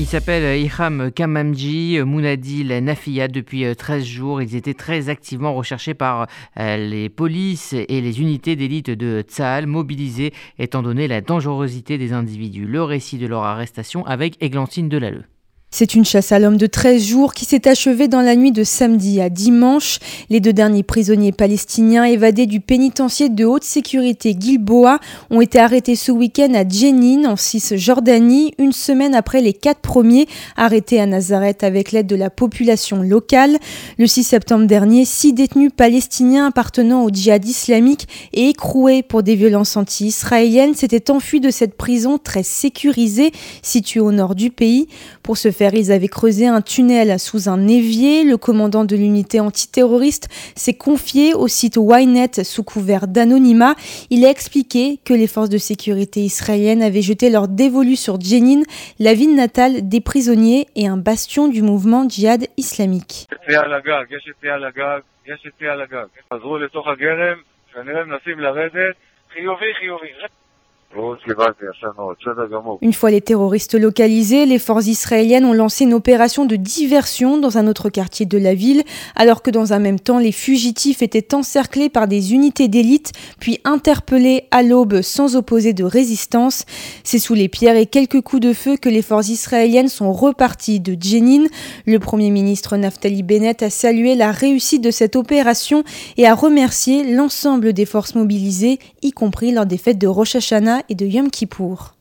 Il 0.00 0.06
s'appelle 0.06 0.58
Iham 0.58 1.12
Kamamji 1.12 2.00
Mounadil 2.02 2.68
Nafia 2.82 3.28
depuis 3.28 3.66
13 3.76 4.02
jours. 4.02 4.40
Ils 4.40 4.56
étaient 4.56 4.72
très 4.72 5.10
activement 5.10 5.52
recherchés 5.52 5.92
par 5.92 6.26
les 6.56 7.10
polices 7.10 7.74
et 7.74 8.00
les 8.00 8.22
unités 8.22 8.56
d'élite 8.56 8.88
de 8.88 9.20
Tsahal, 9.20 9.66
mobilisées 9.66 10.32
étant 10.58 10.80
donné 10.80 11.06
la 11.06 11.20
dangerosité 11.20 11.98
des 11.98 12.14
individus. 12.14 12.64
Le 12.64 12.82
récit 12.82 13.18
de 13.18 13.26
leur 13.26 13.44
arrestation 13.44 14.06
avec 14.06 14.42
Églantine 14.42 14.88
Delalleux. 14.88 15.26
C'est 15.72 15.94
une 15.94 16.04
chasse 16.04 16.32
à 16.32 16.40
l'homme 16.40 16.56
de 16.56 16.66
13 16.66 17.00
jours 17.00 17.32
qui 17.32 17.44
s'est 17.44 17.68
achevée 17.68 18.08
dans 18.08 18.22
la 18.22 18.34
nuit 18.34 18.50
de 18.50 18.64
samedi 18.64 19.20
à 19.20 19.30
dimanche. 19.30 20.00
Les 20.28 20.40
deux 20.40 20.52
derniers 20.52 20.82
prisonniers 20.82 21.30
palestiniens 21.30 22.02
évadés 22.02 22.46
du 22.46 22.58
pénitencier 22.58 23.28
de 23.28 23.44
haute 23.44 23.62
sécurité 23.62 24.36
Gilboa 24.38 24.98
ont 25.30 25.40
été 25.40 25.60
arrêtés 25.60 25.94
ce 25.94 26.10
week-end 26.10 26.52
à 26.54 26.68
Jenin, 26.68 27.30
en 27.30 27.36
Cisjordanie, 27.36 28.52
une 28.58 28.72
semaine 28.72 29.14
après 29.14 29.40
les 29.40 29.52
quatre 29.52 29.78
premiers 29.78 30.26
arrêtés 30.56 31.00
à 31.00 31.06
Nazareth 31.06 31.62
avec 31.62 31.92
l'aide 31.92 32.08
de 32.08 32.16
la 32.16 32.30
population 32.30 33.00
locale. 33.02 33.56
Le 33.96 34.08
6 34.08 34.24
septembre 34.24 34.66
dernier, 34.66 35.04
six 35.04 35.32
détenus 35.32 35.70
palestiniens 35.74 36.48
appartenant 36.48 37.04
au 37.04 37.10
djihad 37.10 37.46
islamique 37.46 38.08
et 38.32 38.48
écroués 38.48 39.04
pour 39.04 39.22
des 39.22 39.36
violences 39.36 39.76
anti-israéliennes 39.76 40.74
s'étaient 40.74 41.12
enfuis 41.12 41.40
de 41.40 41.50
cette 41.50 41.76
prison 41.76 42.18
très 42.18 42.42
sécurisée 42.42 43.30
située 43.62 44.00
au 44.00 44.10
nord 44.10 44.34
du 44.34 44.50
pays. 44.50 44.88
Pour 45.22 45.38
se 45.38 45.52
ils 45.60 45.92
avaient 45.92 46.08
creusé 46.08 46.46
un 46.46 46.62
tunnel 46.62 47.18
sous 47.18 47.48
un 47.48 47.68
évier. 47.68 48.24
Le 48.24 48.36
commandant 48.36 48.84
de 48.84 48.96
l'unité 48.96 49.40
antiterroriste 49.40 50.28
s'est 50.56 50.74
confié 50.74 51.34
au 51.34 51.48
site 51.48 51.76
Ynet 51.76 52.44
sous 52.44 52.64
couvert 52.64 53.06
d'anonymat. 53.06 53.74
Il 54.08 54.24
a 54.24 54.30
expliqué 54.30 54.98
que 55.04 55.12
les 55.12 55.26
forces 55.26 55.50
de 55.50 55.58
sécurité 55.58 56.20
israéliennes 56.20 56.82
avaient 56.82 57.02
jeté 57.02 57.30
leur 57.30 57.48
dévolu 57.48 57.96
sur 57.96 58.20
Jenin, 58.20 58.62
la 58.98 59.14
ville 59.14 59.34
natale 59.34 59.88
des 59.88 60.00
prisonniers 60.00 60.66
et 60.76 60.86
un 60.86 60.96
bastion 60.96 61.48
du 61.48 61.62
mouvement 61.62 62.08
djihad 62.08 62.46
islamique. 62.56 63.26
Une 72.82 72.92
fois 72.92 73.12
les 73.12 73.20
terroristes 73.20 73.74
localisés, 73.74 74.44
les 74.44 74.58
forces 74.58 74.88
israéliennes 74.88 75.44
ont 75.44 75.52
lancé 75.52 75.84
une 75.84 75.94
opération 75.94 76.46
de 76.46 76.56
diversion 76.56 77.38
dans 77.38 77.58
un 77.58 77.68
autre 77.68 77.90
quartier 77.90 78.26
de 78.26 78.36
la 78.36 78.54
ville, 78.54 78.82
alors 79.14 79.42
que 79.42 79.52
dans 79.52 79.72
un 79.72 79.78
même 79.78 80.00
temps, 80.00 80.18
les 80.18 80.32
fugitifs 80.32 81.00
étaient 81.02 81.32
encerclés 81.32 81.90
par 81.90 82.08
des 82.08 82.34
unités 82.34 82.66
d'élite, 82.66 83.12
puis 83.38 83.60
interpellés 83.62 84.48
à 84.50 84.64
l'aube 84.64 85.00
sans 85.02 85.36
opposer 85.36 85.74
de 85.74 85.84
résistance. 85.84 86.64
C'est 87.04 87.20
sous 87.20 87.34
les 87.34 87.48
pierres 87.48 87.76
et 87.76 87.86
quelques 87.86 88.20
coups 88.20 88.42
de 88.42 88.52
feu 88.52 88.76
que 88.76 88.88
les 88.88 89.02
forces 89.02 89.28
israéliennes 89.28 89.88
sont 89.88 90.12
reparties 90.12 90.80
de 90.80 90.96
Jenin. 91.00 91.44
Le 91.86 92.00
Premier 92.00 92.30
ministre 92.30 92.76
Naftali 92.76 93.22
Bennett 93.22 93.62
a 93.62 93.70
salué 93.70 94.16
la 94.16 94.32
réussite 94.32 94.82
de 94.82 94.90
cette 94.90 95.14
opération 95.14 95.84
et 96.16 96.26
a 96.26 96.34
remercié 96.34 97.14
l'ensemble 97.14 97.72
des 97.74 97.86
forces 97.86 98.16
mobilisées, 98.16 98.80
y 99.02 99.12
compris 99.12 99.52
lors 99.52 99.66
des 99.66 99.78
fêtes 99.78 99.98
de 99.98 100.08
Rosh 100.08 100.34
Hashanah 100.34 100.79
et 100.88 100.94
de 100.94 101.06
Yom 101.06 101.30
Kippour. 101.30 101.92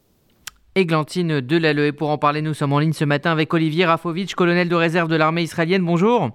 Églantine 0.75 1.41
Delalleux. 1.41 1.87
Et 1.87 1.91
pour 1.91 2.09
en 2.09 2.17
parler, 2.17 2.41
nous 2.41 2.53
sommes 2.53 2.73
en 2.73 2.79
ligne 2.79 2.93
ce 2.93 3.05
matin 3.05 3.31
avec 3.31 3.53
Olivier 3.53 3.85
Rafovitch, 3.85 4.35
colonel 4.35 4.69
de 4.69 4.75
réserve 4.75 5.09
de 5.09 5.15
l'armée 5.15 5.43
israélienne. 5.43 5.83
Bonjour. 5.83 6.31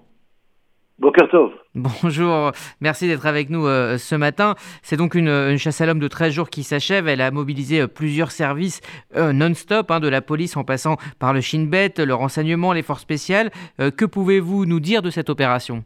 Bokertov. 0.98 1.50
Bonjour, 1.74 2.52
merci 2.80 3.09
d'être 3.09 3.26
avec 3.26 3.50
nous 3.50 3.66
euh, 3.66 3.98
ce 3.98 4.14
matin. 4.14 4.54
C'est 4.83 4.96
donc 4.96 5.16
une, 5.16 5.57
chasse 5.57 5.80
à 5.80 5.87
l'homme 5.87 5.98
de 5.98 6.07
13 6.07 6.33
jours 6.33 6.50
qui 6.50 6.62
s'achève. 6.62 7.09
Elle 7.09 7.20
a 7.20 7.33
mobilisé 7.33 7.80
euh, 7.80 7.88
plusieurs 7.88 8.30
services 8.30 8.80
euh, 9.16 9.33
non-stop, 9.33 9.90
hein, 9.90 9.98
de 9.98 10.09
la 10.09 10.22
police 10.22 10.57
en 10.57 10.62
passant 10.62 10.96
par 11.18 11.33
le 11.33 11.40
Shin 11.40 11.66
Bet, 11.68 11.94
le 11.98 12.14
renseignement, 12.14 12.72
les 12.72 12.83
forces 12.83 13.02
spéciales. 13.02 13.50
que 13.78 14.04
pouvez-vous 14.04 14.66
nous 14.66 14.78
dire 14.78 15.02
de 15.02 15.11
cette 15.11 15.30
opération? 15.30 15.83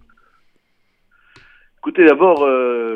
Écoutez, 1.78 2.04
d'abord, 2.04 2.46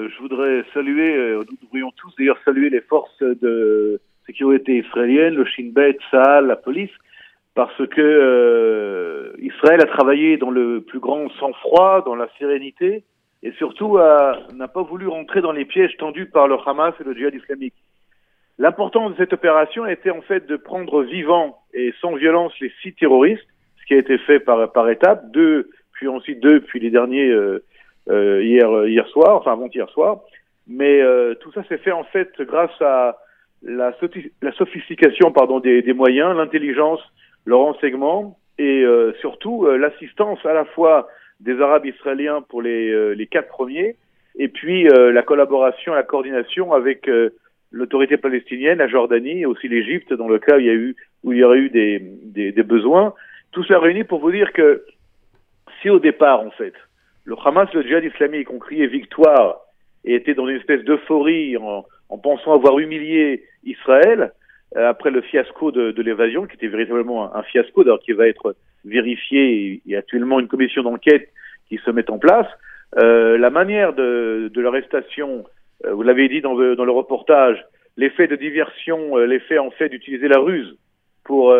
je 0.08 0.18
voudrais 0.20 0.64
saluer, 0.74 1.36
nous 1.36 1.56
devrions 1.62 1.90
tous 1.96 2.14
d'ailleurs 2.16 2.38
saluer 2.44 2.70
les 2.70 2.80
forces 2.80 3.22
de 3.22 4.00
sécurité 4.26 4.78
israéliennes, 4.78 5.34
le 5.34 5.44
Shin 5.44 5.70
Bet, 5.72 5.98
Saal, 6.10 6.46
la 6.46 6.56
police, 6.56 6.90
parce 7.54 7.86
que 7.88 8.00
euh, 8.00 9.32
Israël 9.38 9.80
a 9.80 9.86
travaillé 9.86 10.36
dans 10.36 10.50
le 10.50 10.80
plus 10.80 11.00
grand 11.00 11.28
sang-froid, 11.38 12.02
dans 12.04 12.14
la 12.14 12.28
sérénité, 12.38 13.04
et 13.42 13.52
surtout 13.52 13.98
n'a 13.98 14.68
pas 14.68 14.82
voulu 14.82 15.08
rentrer 15.08 15.40
dans 15.40 15.52
les 15.52 15.64
pièges 15.64 15.96
tendus 15.98 16.26
par 16.26 16.46
le 16.46 16.56
Hamas 16.64 16.94
et 17.00 17.04
le 17.04 17.14
djihad 17.14 17.34
islamique. 17.34 17.74
L'importance 18.58 19.12
de 19.12 19.16
cette 19.16 19.32
opération 19.32 19.86
était 19.86 20.10
en 20.10 20.22
fait 20.22 20.46
de 20.46 20.56
prendre 20.56 21.02
vivant 21.02 21.58
et 21.74 21.92
sans 22.00 22.14
violence 22.14 22.52
les 22.60 22.72
six 22.82 22.92
terroristes, 22.94 23.46
ce 23.80 23.86
qui 23.86 23.94
a 23.94 23.98
été 23.98 24.18
fait 24.18 24.38
par, 24.38 24.70
par 24.70 24.88
étapes, 24.88 25.30
deux, 25.32 25.70
puis 25.92 26.06
ensuite 26.06 26.40
deux, 26.40 26.60
puis 26.60 26.78
les 26.78 26.90
derniers 26.90 27.30
euh, 27.30 27.40
euh, 27.40 27.64
hier, 28.08 28.86
hier 28.86 29.06
soir, 29.08 29.36
enfin 29.36 29.52
avant-hier 29.52 29.88
soir. 29.90 30.20
Mais 30.66 31.00
euh, 31.00 31.34
tout 31.34 31.52
ça 31.52 31.64
s'est 31.64 31.78
fait 31.78 31.92
en 31.92 32.04
fait 32.04 32.30
grâce 32.40 32.80
à 32.80 33.18
la, 33.62 33.92
sophistication 34.52 35.32
pardon, 35.32 35.60
des, 35.60 35.92
moyens, 35.92 36.36
l'intelligence 36.36 37.00
le 37.44 37.56
renseignement 37.56 38.38
et 38.58 38.82
euh, 38.84 39.12
surtout 39.20 39.66
euh, 39.66 39.76
l'assistance 39.76 40.44
à 40.46 40.52
la 40.52 40.64
fois 40.64 41.08
des 41.40 41.60
Arabes 41.60 41.86
israéliens 41.86 42.42
pour 42.42 42.62
les, 42.62 42.88
euh, 42.90 43.12
les 43.14 43.26
quatre 43.26 43.48
premiers 43.48 43.96
et 44.38 44.48
puis 44.48 44.84
la 44.84 45.22
collaboration, 45.22 45.92
la 45.92 46.04
coordination 46.04 46.72
avec 46.72 47.06
l'autorité 47.70 48.16
palestinienne, 48.16 48.78
la 48.78 48.88
Jordanie 48.88 49.40
et 49.40 49.46
aussi 49.46 49.68
l'Égypte 49.68 50.14
dans 50.14 50.26
le 50.26 50.38
cas 50.38 50.56
où 50.56 50.60
il 50.60 50.64
y 50.64 50.70
a 50.70 50.72
eu 50.72 50.96
où 51.22 51.34
il 51.34 51.40
y 51.40 51.44
aurait 51.44 51.58
eu 51.58 51.68
des, 51.68 51.98
des, 51.98 52.50
des 52.50 52.62
besoins. 52.62 53.12
Tout 53.50 53.62
cela 53.64 53.78
réuni 53.78 54.04
pour 54.04 54.20
vous 54.20 54.32
dire 54.32 54.54
que 54.54 54.86
si 55.82 55.90
au 55.90 55.98
départ 55.98 56.40
en 56.40 56.50
fait 56.52 56.72
le 57.24 57.36
Hamas, 57.44 57.72
le 57.72 57.82
djihad 57.82 58.04
islamique 58.04 58.50
ont 58.50 58.58
crié 58.58 58.86
victoire 58.86 59.60
et 60.04 60.14
étaient 60.14 60.34
dans 60.34 60.48
une 60.48 60.56
espèce 60.56 60.82
d'euphorie 60.84 61.56
en, 61.56 61.84
en 62.08 62.18
pensant 62.18 62.52
avoir 62.52 62.78
humilié 62.78 63.44
Israël, 63.64 64.32
euh, 64.76 64.88
après 64.88 65.10
le 65.10 65.20
fiasco 65.20 65.70
de, 65.70 65.92
de 65.92 66.02
l'évasion, 66.02 66.46
qui 66.46 66.56
était 66.56 66.68
véritablement 66.68 67.34
un, 67.34 67.42
fiasco, 67.42 67.84
d'ailleurs 67.84 68.00
qui 68.00 68.12
va 68.12 68.26
être 68.26 68.56
vérifié. 68.84 69.80
Il 69.84 69.92
y 69.92 69.94
a 69.94 69.98
actuellement 69.98 70.40
une 70.40 70.48
commission 70.48 70.82
d'enquête 70.82 71.28
qui 71.68 71.78
se 71.84 71.90
met 71.90 72.10
en 72.10 72.18
place. 72.18 72.46
Euh, 72.98 73.38
la 73.38 73.50
manière 73.50 73.94
de, 73.94 74.50
de 74.52 74.60
l'arrestation, 74.60 75.44
euh, 75.86 75.92
vous 75.92 76.02
l'avez 76.02 76.28
dit 76.28 76.40
dans 76.40 76.54
le, 76.54 76.76
dans 76.76 76.84
le 76.84 76.92
reportage, 76.92 77.64
l'effet 77.96 78.26
de 78.26 78.36
diversion, 78.36 79.16
euh, 79.16 79.26
l'effet 79.26 79.58
en 79.58 79.70
fait 79.70 79.88
d'utiliser 79.88 80.28
la 80.28 80.38
ruse 80.38 80.76
pour 81.24 81.54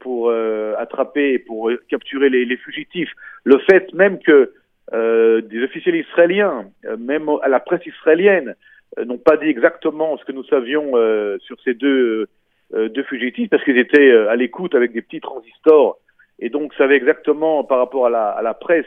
pour 0.00 0.32
attraper, 0.78 1.38
pour 1.38 1.70
capturer 1.88 2.28
les, 2.28 2.44
les, 2.44 2.56
fugitifs, 2.56 3.12
le 3.44 3.58
fait 3.58 3.94
même 3.94 4.18
que 4.18 4.52
des 4.92 5.62
officiels 5.62 5.96
israéliens, 5.96 6.66
même 6.98 7.28
à 7.42 7.48
la 7.48 7.60
presse 7.60 7.84
israélienne, 7.86 8.56
euh, 8.98 9.04
n'ont 9.04 9.18
pas 9.18 9.36
dit 9.36 9.46
exactement 9.46 10.16
ce 10.18 10.24
que 10.24 10.32
nous 10.32 10.44
savions 10.44 10.92
euh, 10.94 11.38
sur 11.40 11.56
ces 11.62 11.74
deux, 11.74 12.28
euh, 12.74 12.88
deux 12.88 13.04
fugitifs 13.04 13.48
parce 13.48 13.62
qu'ils 13.62 13.78
étaient 13.78 14.10
à 14.12 14.34
l'écoute 14.36 14.74
avec 14.74 14.92
des 14.92 15.02
petits 15.02 15.20
transistors 15.20 15.98
et 16.40 16.48
donc 16.48 16.74
savaient 16.74 16.96
exactement 16.96 17.62
par 17.62 17.78
rapport 17.78 18.06
à 18.06 18.10
la, 18.10 18.28
à 18.28 18.42
la 18.42 18.54
presse 18.54 18.86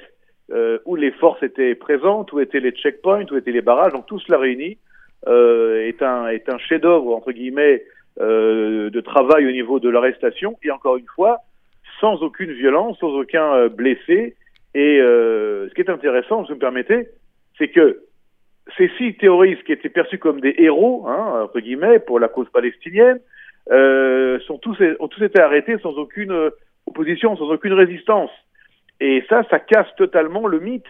où 0.86 0.96
les 0.96 1.12
forces 1.12 1.42
étaient 1.42 1.74
présentes, 1.74 2.32
où 2.32 2.40
étaient 2.40 2.60
les 2.60 2.74
checkpoints, 2.74 3.26
où 3.32 3.38
étaient 3.38 3.52
les 3.52 3.62
barrages. 3.62 3.94
Donc 3.94 4.06
tout 4.06 4.20
cela 4.20 4.38
réuni 4.38 4.78
est 5.26 6.02
un, 6.04 6.28
est 6.28 6.48
un 6.48 6.60
chef-d'œuvre 6.60 7.16
entre 7.16 7.32
guillemets 7.32 7.84
de 8.20 9.00
travail 9.00 9.48
au 9.48 9.52
niveau 9.52 9.80
de 9.80 9.90
l'arrestation 9.90 10.58
et 10.62 10.70
encore 10.70 10.98
une 10.98 11.08
fois 11.08 11.40
sans 12.00 12.22
aucune 12.22 12.52
violence, 12.52 13.00
sans 13.00 13.14
aucun 13.18 13.68
blessé. 13.68 14.36
Et 14.76 14.98
ce 15.00 15.74
qui 15.74 15.82
est 15.82 15.90
intéressant, 15.90 16.44
si 16.44 16.50
vous 16.50 16.56
me 16.56 16.60
permettez, 16.60 17.08
c'est 17.58 17.68
que 17.68 18.04
ces 18.78 18.90
six 18.98 19.16
terroristes 19.16 19.64
qui 19.64 19.72
étaient 19.74 19.90
perçus 19.90 20.18
comme 20.18 20.40
des 20.42 20.56
héros, 20.58 21.06
hein, 21.08 21.44
entre 21.44 21.60
guillemets, 21.60 22.00
pour 22.00 22.20
la 22.20 22.28
cause 22.28 22.50
palestinienne, 22.50 23.20
euh, 23.72 24.40
sont 24.42 24.58
tous, 24.58 24.78
ont 25.00 25.08
tous 25.08 25.24
été 25.24 25.40
arrêtés 25.40 25.78
sans 25.82 25.92
aucune 25.92 26.32
euh, 26.32 26.50
opposition, 26.86 27.36
sans 27.38 27.50
aucune 27.52 27.74
résistance. 27.74 28.32
Et 29.00 29.24
ça, 29.30 29.44
ça 29.50 29.60
casse 29.60 29.88
totalement 29.98 30.48
le 30.48 30.60
mythe 30.60 30.86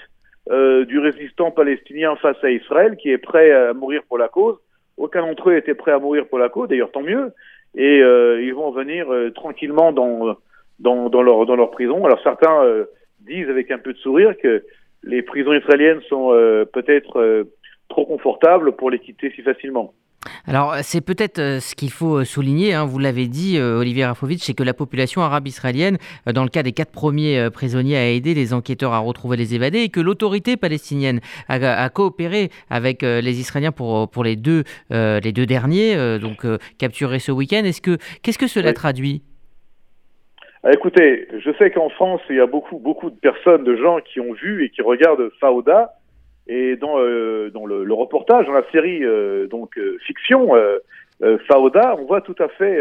euh, 0.50 0.86
du 0.86 1.00
résistant 1.00 1.52
palestinien 1.52 2.16
face 2.18 2.42
à 2.44 2.50
Israël 2.50 2.98
qui 2.98 3.10
est 3.12 3.18
prêt 3.18 3.52
à 3.52 3.74
mourir 3.74 4.02
pour 4.08 4.18
la 4.18 4.28
cause. 4.28 4.58
Aucun 4.98 5.22
d'entre 5.22 5.50
eux 5.50 5.58
était 5.58 5.74
prêt 5.74 5.92
à 5.92 6.00
mourir 6.00 6.28
pour 6.28 6.40
la 6.40 6.50
cause, 6.50 6.70
d'ailleurs 6.70 6.92
tant 6.92 7.02
mieux. 7.02 7.32
Et 7.76 8.02
euh, 8.02 8.42
ils 8.42 8.54
vont 8.54 8.72
venir 8.72 9.12
euh, 9.12 9.32
tranquillement 9.32 9.92
dans, 9.92 10.36
dans, 10.80 11.10
dans, 11.10 11.22
leur, 11.22 11.46
dans 11.46 11.56
leur 11.56 11.72
prison. 11.72 12.06
Alors 12.06 12.22
certains 12.22 12.64
euh, 12.64 12.86
disent 13.26 13.50
avec 13.50 13.72
un 13.72 13.78
peu 13.78 13.94
de 13.94 13.98
sourire 13.98 14.34
que 14.42 14.64
les 15.04 15.22
prisons 15.22 15.54
israéliennes 15.54 16.02
sont 16.10 16.30
peut-être 16.72 17.46
trop 17.90 18.06
confortable 18.06 18.76
pour 18.76 18.90
les 18.90 19.00
quitter 19.00 19.32
si 19.36 19.42
facilement. 19.42 19.94
Alors 20.46 20.76
c'est 20.82 21.02
peut-être 21.02 21.40
euh, 21.40 21.60
ce 21.60 21.76
qu'il 21.76 21.92
faut 21.92 22.20
euh, 22.20 22.26
souligner, 22.26 22.74
hein, 22.74 22.86
vous 22.86 23.00
l'avez 23.00 23.28
dit 23.28 23.58
euh, 23.58 23.80
Olivier 23.80 24.06
Rafovitch, 24.06 24.42
c'est 24.42 24.54
que 24.54 24.64
la 24.64 24.74
population 24.74 25.22
arabe 25.22 25.48
israélienne, 25.48 25.98
dans 26.32 26.44
le 26.44 26.50
cas 26.50 26.64
des 26.64 26.72
quatre 26.72 26.92
premiers 26.92 27.50
prisonniers, 27.52 27.98
a 27.98 28.12
aidé 28.12 28.34
les 28.34 28.54
enquêteurs 28.54 28.94
à 28.94 29.00
retrouver 29.00 29.38
les 29.38 29.56
évadés 29.56 29.80
et 29.80 29.90
que 29.90 30.00
l'autorité 30.00 30.58
palestinienne 30.58 31.20
a, 31.48 31.90
coopéré 31.90 32.50
avec 32.70 33.02
les 33.02 33.40
Israéliens 33.40 33.72
pour, 33.72 34.10
pour 34.10 34.24
les, 34.24 34.36
deux, 34.36 34.64
les 34.90 35.32
deux 35.32 35.46
derniers, 35.46 36.20
donc 36.20 36.46
capturés 36.78 37.20
ce 37.20 37.32
week-end. 37.32 37.64
Est-ce 37.64 37.82
que, 37.82 37.98
qu'est-ce 38.22 38.38
que 38.38 38.48
cela 38.48 38.74
traduit? 38.74 39.22
Écoutez, 40.72 41.28
je 41.40 41.52
sais 41.58 41.72
qu'en 41.72 41.90
France, 41.90 42.22
il 42.30 42.38
y 42.38 42.40
a 42.40 42.46
beaucoup, 42.46 42.80
beaucoup 42.80 43.10
de 43.10 43.18
personnes, 43.18 43.66
de 43.66 43.76
gens 43.76 44.00
qui 44.00 44.22
ont 44.22 44.32
vu 44.32 44.64
et 44.64 44.70
qui 44.70 44.82
regardent 44.82 45.30
Fauda 45.42 45.92
et 46.48 46.78
dans, 46.78 47.00
euh, 47.00 47.50
dans 47.54 47.66
le, 47.66 47.84
le, 47.84 47.94
reportage, 47.94 48.46
dans 48.46 48.54
la 48.54 48.70
série 48.72 49.04
euh, 49.04 49.48
donc 49.48 49.78
euh, 49.78 49.98
fiction 50.06 50.56
euh, 50.56 50.78
Fauda, 51.50 51.96
on 52.00 52.06
voit 52.06 52.22
tout 52.22 52.36
à 52.40 52.48
fait 52.48 52.80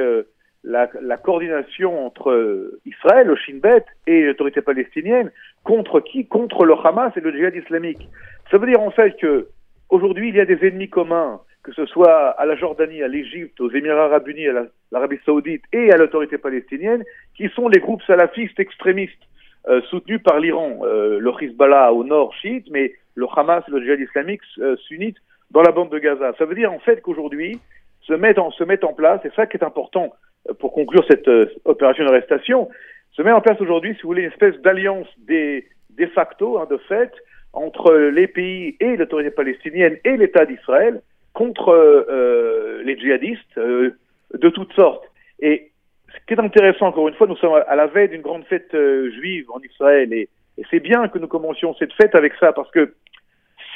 la, 0.64 0.88
la, 1.00 1.16
coordination 1.16 2.06
entre 2.06 2.72
Israël, 2.86 3.26
le 3.26 3.36
Shin 3.36 3.58
Bet 3.60 3.84
et 4.06 4.26
l'autorité 4.26 4.62
palestinienne 4.62 5.30
contre 5.64 6.00
qui? 6.00 6.26
Contre 6.26 6.64
le 6.64 6.74
Hamas 6.74 7.12
et 7.16 7.20
le 7.20 7.32
djihad 7.32 7.54
islamique. 7.54 8.08
Ça 8.50 8.58
veut 8.58 8.66
dire 8.66 8.80
en 8.80 8.90
fait 8.90 9.16
que 9.16 9.48
aujourd'hui 9.90 10.30
il 10.30 10.36
y 10.36 10.40
a 10.40 10.44
des 10.44 10.66
ennemis 10.66 10.88
communs, 10.88 11.40
que 11.62 11.72
ce 11.72 11.86
soit 11.86 12.30
à 12.30 12.44
la 12.44 12.56
Jordanie, 12.56 13.02
à 13.02 13.08
l'Égypte, 13.08 13.60
aux 13.60 13.70
Émirats 13.70 14.06
arabes 14.06 14.28
unis, 14.28 14.48
à 14.48 14.66
l'Arabie 14.90 15.18
saoudite 15.24 15.62
et 15.72 15.92
à 15.92 15.96
l'autorité 15.96 16.38
palestinienne, 16.38 17.04
qui 17.36 17.48
sont 17.50 17.68
les 17.68 17.78
groupes 17.78 18.02
salafistes 18.02 18.58
extrémistes 18.58 19.22
euh, 19.68 19.80
soutenu 19.82 20.18
par 20.18 20.40
l'Iran, 20.40 20.80
euh, 20.82 21.20
le 21.20 21.30
Hezbollah 21.40 21.92
au 21.92 22.02
nord 22.02 22.34
chiite, 22.34 22.66
mais 22.70 22.94
le 23.14 23.26
Hamas, 23.36 23.62
le 23.68 23.80
djihad 23.80 24.00
islamique 24.00 24.40
euh, 24.58 24.76
sunnite 24.88 25.16
dans 25.52 25.62
la 25.62 25.70
bande 25.70 25.90
de 25.90 25.98
Gaza. 25.98 26.32
Ça 26.36 26.46
veut 26.46 26.56
dire 26.56 26.72
en 26.72 26.80
fait 26.80 27.00
qu'aujourd'hui 27.00 27.60
se 28.00 28.14
met 28.14 28.36
en 28.38 28.92
place, 28.92 29.20
et 29.24 29.30
ça 29.36 29.46
qui 29.46 29.56
est 29.56 29.64
important 29.64 30.12
pour 30.58 30.72
conclure 30.72 31.04
cette 31.08 31.30
opération 31.64 32.04
d'arrestation, 32.04 32.68
se 33.12 33.22
met 33.22 33.30
en 33.30 33.40
place 33.40 33.60
aujourd'hui, 33.60 33.94
si 33.94 34.02
vous 34.02 34.08
voulez, 34.08 34.22
une 34.22 34.32
espèce 34.32 34.60
d'alliance 34.62 35.06
de 35.28 36.06
facto, 36.12 36.58
hein, 36.58 36.66
de 36.68 36.78
fait, 36.78 37.12
entre 37.52 37.94
les 37.94 38.26
pays 38.26 38.76
et 38.80 38.96
l'autorité 38.96 39.30
palestinienne 39.30 39.98
et 40.04 40.16
l'État 40.16 40.46
d'Israël 40.46 41.00
contre 41.32 41.70
euh, 41.70 42.82
les 42.84 42.98
djihadistes 42.98 43.58
euh, 43.58 43.96
de 44.34 44.48
toutes 44.48 44.72
sortes. 44.74 45.04
Et 45.40 45.72
ce 46.12 46.26
qui 46.26 46.34
est 46.34 46.44
intéressant, 46.44 46.86
encore 46.86 47.08
une 47.08 47.14
fois, 47.14 47.26
nous 47.26 47.36
sommes 47.36 47.62
à 47.66 47.76
la 47.76 47.86
veille 47.86 48.08
d'une 48.08 48.22
grande 48.22 48.44
fête 48.44 48.74
euh, 48.74 49.10
juive 49.12 49.50
en 49.50 49.60
Israël 49.60 50.12
et, 50.12 50.28
c'est 50.70 50.80
bien 50.80 51.08
que 51.08 51.18
nous 51.18 51.28
commencions 51.28 51.74
cette 51.78 51.94
fête 51.94 52.14
avec 52.14 52.34
ça 52.38 52.52
parce 52.52 52.70
que 52.72 52.94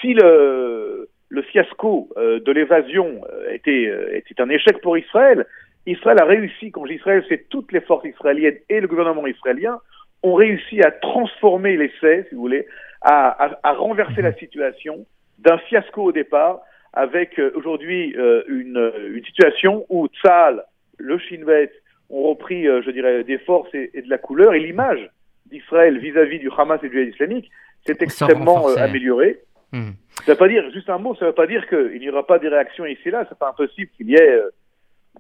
si 0.01 0.13
le, 0.13 1.09
fiasco 1.51 2.11
euh, 2.19 2.39
de 2.39 2.53
l'évasion 2.53 3.23
euh, 3.31 3.55
était, 3.55 3.91
un 4.39 4.51
échec 4.51 4.83
pour 4.83 4.99
Israël, 4.99 5.47
Israël 5.87 6.19
a 6.21 6.27
réussi, 6.27 6.71
quand 6.71 6.85
j'Israël, 6.85 7.25
c'est 7.31 7.49
toutes 7.49 7.73
les 7.73 7.81
forces 7.81 8.05
israéliennes 8.05 8.59
et 8.69 8.81
le 8.81 8.89
gouvernement 8.89 9.27
israélien 9.27 9.79
ont 10.23 10.35
réussi 10.35 10.83
à 10.83 10.91
transformer 10.91 11.79
l'essai, 11.79 12.27
si 12.29 12.35
vous 12.35 12.43
voulez, 12.43 12.67
à, 13.01 13.57
renverser 13.65 14.21
la 14.21 14.35
situation 14.35 15.07
d'un 15.39 15.59
fiasco 15.59 16.03
au 16.05 16.13
départ 16.13 16.61
avec 16.97 17.41
aujourd'hui 17.55 18.17
une, 18.49 18.93
une 19.15 19.25
situation 19.25 19.87
où 19.89 20.09
Tzal, 20.09 20.65
le 20.99 21.19
Shin 21.19 21.45
Bet 21.45 21.71
ont 22.11 22.23
repris, 22.31 22.67
euh, 22.67 22.83
je 22.83 22.91
dirais, 22.91 23.25
des 23.25 23.39
forces 23.39 23.73
et, 23.75 23.91
de 23.95 24.11
la 24.11 24.19
couleur, 24.19 24.55
et 24.55 24.61
l'image 24.61 25.11
d'Israël 25.47 25.99
vis-à-vis 25.99 26.39
du 26.39 26.51
Hamas 26.57 26.83
et 26.83 26.89
du 26.89 26.95
djihad 26.95 27.09
islamique 27.09 27.51
s'est 27.87 27.97
extrêmement 28.01 28.69
euh, 28.69 28.77
améliorée. 28.77 29.41
Hmm. 29.73 29.91
Ça 30.25 30.33
veut 30.33 30.39
pas 30.39 30.49
dire, 30.49 30.65
juste 30.73 30.91
un 30.91 30.99
mot, 30.99 31.15
ça 31.15 31.25
ne 31.25 31.31
veut 31.31 31.35
pas 31.35 31.47
dire 31.47 31.67
qu'il 31.69 32.01
n'y 32.01 32.09
aura 32.09 32.27
pas 32.27 32.39
des 32.39 32.49
réactions 32.49 32.87
ici 32.87 33.03
et 33.07 33.11
là, 33.11 33.27
c'est 33.29 33.39
pas 33.39 33.51
impossible 33.51 33.91
qu'il 33.97 34.11
y 34.11 34.15
ait, 34.15 34.33
euh, 34.33 34.51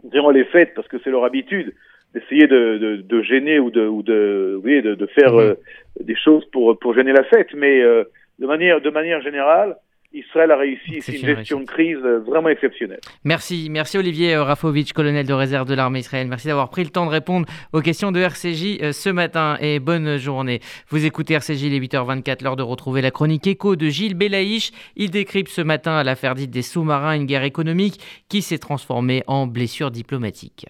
durant 0.04 0.30
les 0.30 0.44
fêtes, 0.44 0.74
parce 0.74 0.88
que 0.88 0.98
c'est 1.02 1.10
leur 1.10 1.24
habitude, 1.24 1.74
d'essayer 2.14 2.46
de, 2.46 3.02
de, 3.02 3.22
gêner 3.22 3.58
ou 3.58 3.70
de, 3.70 3.86
ou 3.86 4.02
de, 4.02 4.58
oui, 4.64 4.80
de, 4.80 4.94
de 4.94 5.06
faire 5.06 5.34
mhm. 5.34 5.56
des 6.00 6.16
choses 6.16 6.44
pour, 6.46 6.78
pour 6.78 6.94
gêner 6.94 7.12
la 7.12 7.24
fête. 7.24 7.52
Mais 7.54 7.82
de, 7.82 8.46
manière, 8.46 8.80
de 8.80 8.88
manière 8.90 9.20
générale, 9.20 9.76
Israël 10.16 10.50
a 10.50 10.56
réussi, 10.56 11.00
c'est 11.00 11.12
une 11.12 11.36
gestion 11.36 11.60
de 11.60 11.66
crise 11.66 11.98
euh, 12.02 12.20
vraiment 12.20 12.48
exceptionnelle. 12.48 13.00
Merci, 13.24 13.68
merci 13.70 13.98
Olivier 13.98 14.34
euh, 14.34 14.44
Rafovitch, 14.44 14.92
colonel 14.92 15.26
de 15.26 15.32
réserve 15.32 15.68
de 15.68 15.74
l'armée 15.74 15.98
israélienne. 15.98 16.28
Merci 16.30 16.46
d'avoir 16.46 16.70
pris 16.70 16.84
le 16.84 16.90
temps 16.90 17.04
de 17.04 17.10
répondre 17.10 17.46
aux 17.72 17.80
questions 17.80 18.12
de 18.12 18.20
RCJ 18.20 18.80
euh, 18.82 18.92
ce 18.92 19.10
matin 19.10 19.58
et 19.60 19.78
bonne 19.78 20.16
journée. 20.16 20.60
Vous 20.88 21.04
écoutez 21.04 21.34
RCJ 21.34 21.64
les 21.64 21.80
8h24, 21.80 22.42
l'heure 22.42 22.56
de 22.56 22.62
retrouver 22.62 23.02
la 23.02 23.10
chronique 23.10 23.46
écho 23.46 23.76
de 23.76 23.88
Gilles 23.88 24.14
Belaïch. 24.14 24.72
Il 24.96 25.10
décrypte 25.10 25.50
ce 25.50 25.60
matin 25.60 26.02
l'affaire 26.02 26.34
dite 26.34 26.50
des 26.50 26.62
sous-marins, 26.62 27.14
une 27.14 27.26
guerre 27.26 27.44
économique 27.44 28.00
qui 28.28 28.40
s'est 28.40 28.58
transformée 28.58 29.22
en 29.26 29.46
blessure 29.46 29.90
diplomatique. 29.90 30.66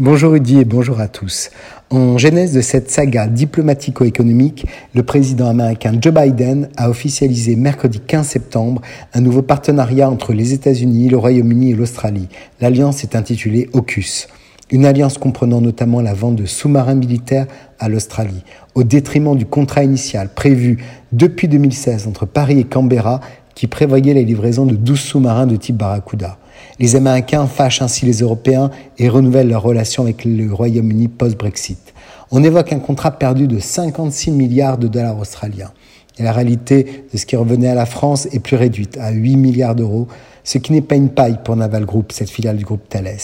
Bonjour 0.00 0.32
Rudy 0.32 0.60
et 0.60 0.64
bonjour 0.64 0.98
à 0.98 1.08
tous. 1.08 1.50
En 1.90 2.16
genèse 2.16 2.54
de 2.54 2.62
cette 2.62 2.90
saga 2.90 3.26
diplomatico-économique, 3.26 4.64
le 4.94 5.02
président 5.02 5.46
américain 5.46 5.92
Joe 6.00 6.14
Biden 6.14 6.70
a 6.78 6.88
officialisé 6.88 7.54
mercredi 7.54 8.00
15 8.00 8.26
septembre 8.26 8.80
un 9.12 9.20
nouveau 9.20 9.42
partenariat 9.42 10.08
entre 10.08 10.32
les 10.32 10.54
États-Unis, 10.54 11.10
le 11.10 11.18
Royaume-Uni 11.18 11.72
et 11.72 11.74
l'Australie. 11.74 12.30
L'alliance 12.62 13.04
est 13.04 13.14
intitulée 13.14 13.68
AUKUS, 13.74 14.28
une 14.70 14.86
alliance 14.86 15.18
comprenant 15.18 15.60
notamment 15.60 16.00
la 16.00 16.14
vente 16.14 16.36
de 16.36 16.46
sous-marins 16.46 16.94
militaires 16.94 17.46
à 17.78 17.90
l'Australie, 17.90 18.42
au 18.74 18.84
détriment 18.84 19.36
du 19.36 19.44
contrat 19.44 19.84
initial 19.84 20.30
prévu 20.34 20.82
depuis 21.12 21.46
2016 21.46 22.06
entre 22.06 22.24
Paris 22.24 22.58
et 22.58 22.64
Canberra 22.64 23.20
qui 23.54 23.66
prévoyait 23.66 24.14
la 24.14 24.22
livraison 24.22 24.64
de 24.64 24.76
12 24.76 24.98
sous-marins 24.98 25.46
de 25.46 25.56
type 25.56 25.76
Barracuda. 25.76 26.38
Les 26.78 26.96
Américains 26.96 27.46
fâchent 27.46 27.82
ainsi 27.82 28.06
les 28.06 28.20
Européens 28.20 28.70
et 28.98 29.08
renouvellent 29.08 29.48
leurs 29.48 29.62
relations 29.62 30.02
avec 30.04 30.24
le 30.24 30.52
Royaume-Uni 30.52 31.08
post-Brexit. 31.08 31.94
On 32.30 32.44
évoque 32.44 32.72
un 32.72 32.78
contrat 32.78 33.12
perdu 33.12 33.48
de 33.48 33.58
56 33.58 34.30
milliards 34.30 34.78
de 34.78 34.86
dollars 34.86 35.18
australiens. 35.18 35.72
Et 36.20 36.22
la 36.22 36.32
réalité 36.32 37.04
de 37.10 37.16
ce 37.16 37.24
qui 37.24 37.34
revenait 37.34 37.68
à 37.68 37.74
la 37.74 37.86
France 37.86 38.28
est 38.30 38.40
plus 38.40 38.56
réduite, 38.56 38.98
à 39.00 39.10
8 39.10 39.36
milliards 39.36 39.74
d'euros, 39.74 40.06
ce 40.44 40.58
qui 40.58 40.72
n'est 40.72 40.82
pas 40.82 40.96
une 40.96 41.08
paille 41.08 41.38
pour 41.42 41.56
Naval 41.56 41.86
Group, 41.86 42.12
cette 42.12 42.28
filiale 42.28 42.58
du 42.58 42.64
groupe 42.64 42.86
Thales. 42.90 43.16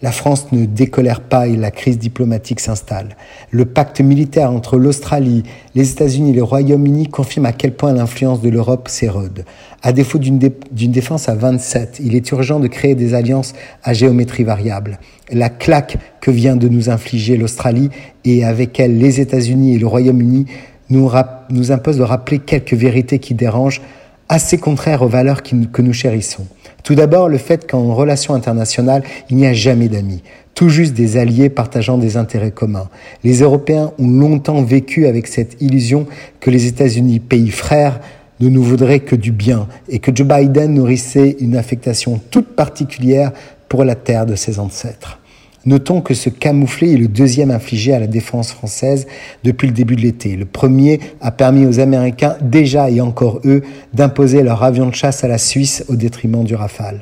La 0.00 0.12
France 0.12 0.50
ne 0.52 0.64
décolère 0.64 1.20
pas 1.20 1.46
et 1.46 1.56
la 1.56 1.70
crise 1.70 1.98
diplomatique 1.98 2.60
s'installe. 2.60 3.16
Le 3.50 3.66
pacte 3.66 4.00
militaire 4.00 4.50
entre 4.50 4.78
l'Australie, 4.78 5.42
les 5.74 5.90
États-Unis 5.90 6.30
et 6.30 6.34
le 6.34 6.42
Royaume-Uni 6.42 7.08
confirme 7.08 7.44
à 7.44 7.52
quel 7.52 7.74
point 7.74 7.92
l'influence 7.92 8.40
de 8.40 8.48
l'Europe 8.48 8.88
s'érode. 8.88 9.44
À 9.82 9.92
défaut 9.92 10.18
d'une 10.18 10.38
défense 10.70 11.28
à 11.28 11.34
27, 11.34 12.00
il 12.02 12.14
est 12.14 12.30
urgent 12.30 12.60
de 12.60 12.68
créer 12.68 12.94
des 12.94 13.12
alliances 13.12 13.52
à 13.82 13.92
géométrie 13.92 14.44
variable. 14.44 15.00
La 15.30 15.50
claque 15.50 15.98
que 16.22 16.30
vient 16.30 16.56
de 16.56 16.68
nous 16.68 16.88
infliger 16.88 17.36
l'Australie 17.36 17.90
et 18.24 18.42
avec 18.44 18.80
elle 18.80 18.96
les 18.96 19.20
États-Unis 19.20 19.74
et 19.74 19.78
le 19.78 19.86
Royaume-Uni 19.86 20.46
nous, 20.90 21.10
nous 21.50 21.72
impose 21.72 21.98
de 21.98 22.02
rappeler 22.02 22.38
quelques 22.38 22.74
vérités 22.74 23.18
qui 23.18 23.34
dérangent, 23.34 23.82
assez 24.28 24.58
contraires 24.58 25.02
aux 25.02 25.08
valeurs 25.08 25.42
que 25.42 25.82
nous 25.82 25.92
chérissons. 25.92 26.46
Tout 26.84 26.94
d'abord, 26.94 27.28
le 27.28 27.38
fait 27.38 27.70
qu'en 27.70 27.94
relation 27.94 28.34
internationale, 28.34 29.02
il 29.30 29.36
n'y 29.36 29.46
a 29.46 29.52
jamais 29.52 29.88
d'amis, 29.88 30.22
tout 30.54 30.68
juste 30.68 30.94
des 30.94 31.16
alliés 31.16 31.48
partageant 31.48 31.98
des 31.98 32.16
intérêts 32.16 32.50
communs. 32.50 32.88
Les 33.24 33.40
Européens 33.42 33.92
ont 33.98 34.08
longtemps 34.08 34.62
vécu 34.62 35.06
avec 35.06 35.26
cette 35.26 35.60
illusion 35.60 36.06
que 36.40 36.50
les 36.50 36.66
États-Unis, 36.66 37.20
pays 37.20 37.50
frères, 37.50 38.00
ne 38.40 38.48
nous 38.48 38.62
voudraient 38.62 39.00
que 39.00 39.16
du 39.16 39.32
bien 39.32 39.66
et 39.88 39.98
que 39.98 40.14
Joe 40.14 40.26
Biden 40.26 40.74
nourrissait 40.74 41.36
une 41.40 41.56
affectation 41.56 42.20
toute 42.30 42.54
particulière 42.54 43.32
pour 43.68 43.84
la 43.84 43.94
terre 43.94 44.26
de 44.26 44.34
ses 44.34 44.58
ancêtres. 44.58 45.18
Notons 45.66 46.00
que 46.00 46.14
ce 46.14 46.28
camouflet 46.30 46.92
est 46.92 46.96
le 46.96 47.08
deuxième 47.08 47.50
infligé 47.50 47.92
à 47.92 47.98
la 47.98 48.06
défense 48.06 48.52
française 48.52 49.06
depuis 49.42 49.66
le 49.66 49.74
début 49.74 49.96
de 49.96 50.02
l'été. 50.02 50.36
Le 50.36 50.44
premier 50.44 51.00
a 51.20 51.32
permis 51.32 51.66
aux 51.66 51.80
Américains, 51.80 52.36
déjà 52.40 52.90
et 52.90 53.00
encore 53.00 53.40
eux, 53.44 53.62
d'imposer 53.92 54.42
leur 54.42 54.62
avion 54.62 54.86
de 54.86 54.94
chasse 54.94 55.24
à 55.24 55.28
la 55.28 55.38
Suisse 55.38 55.84
au 55.88 55.96
détriment 55.96 56.44
du 56.44 56.54
Rafale. 56.54 57.00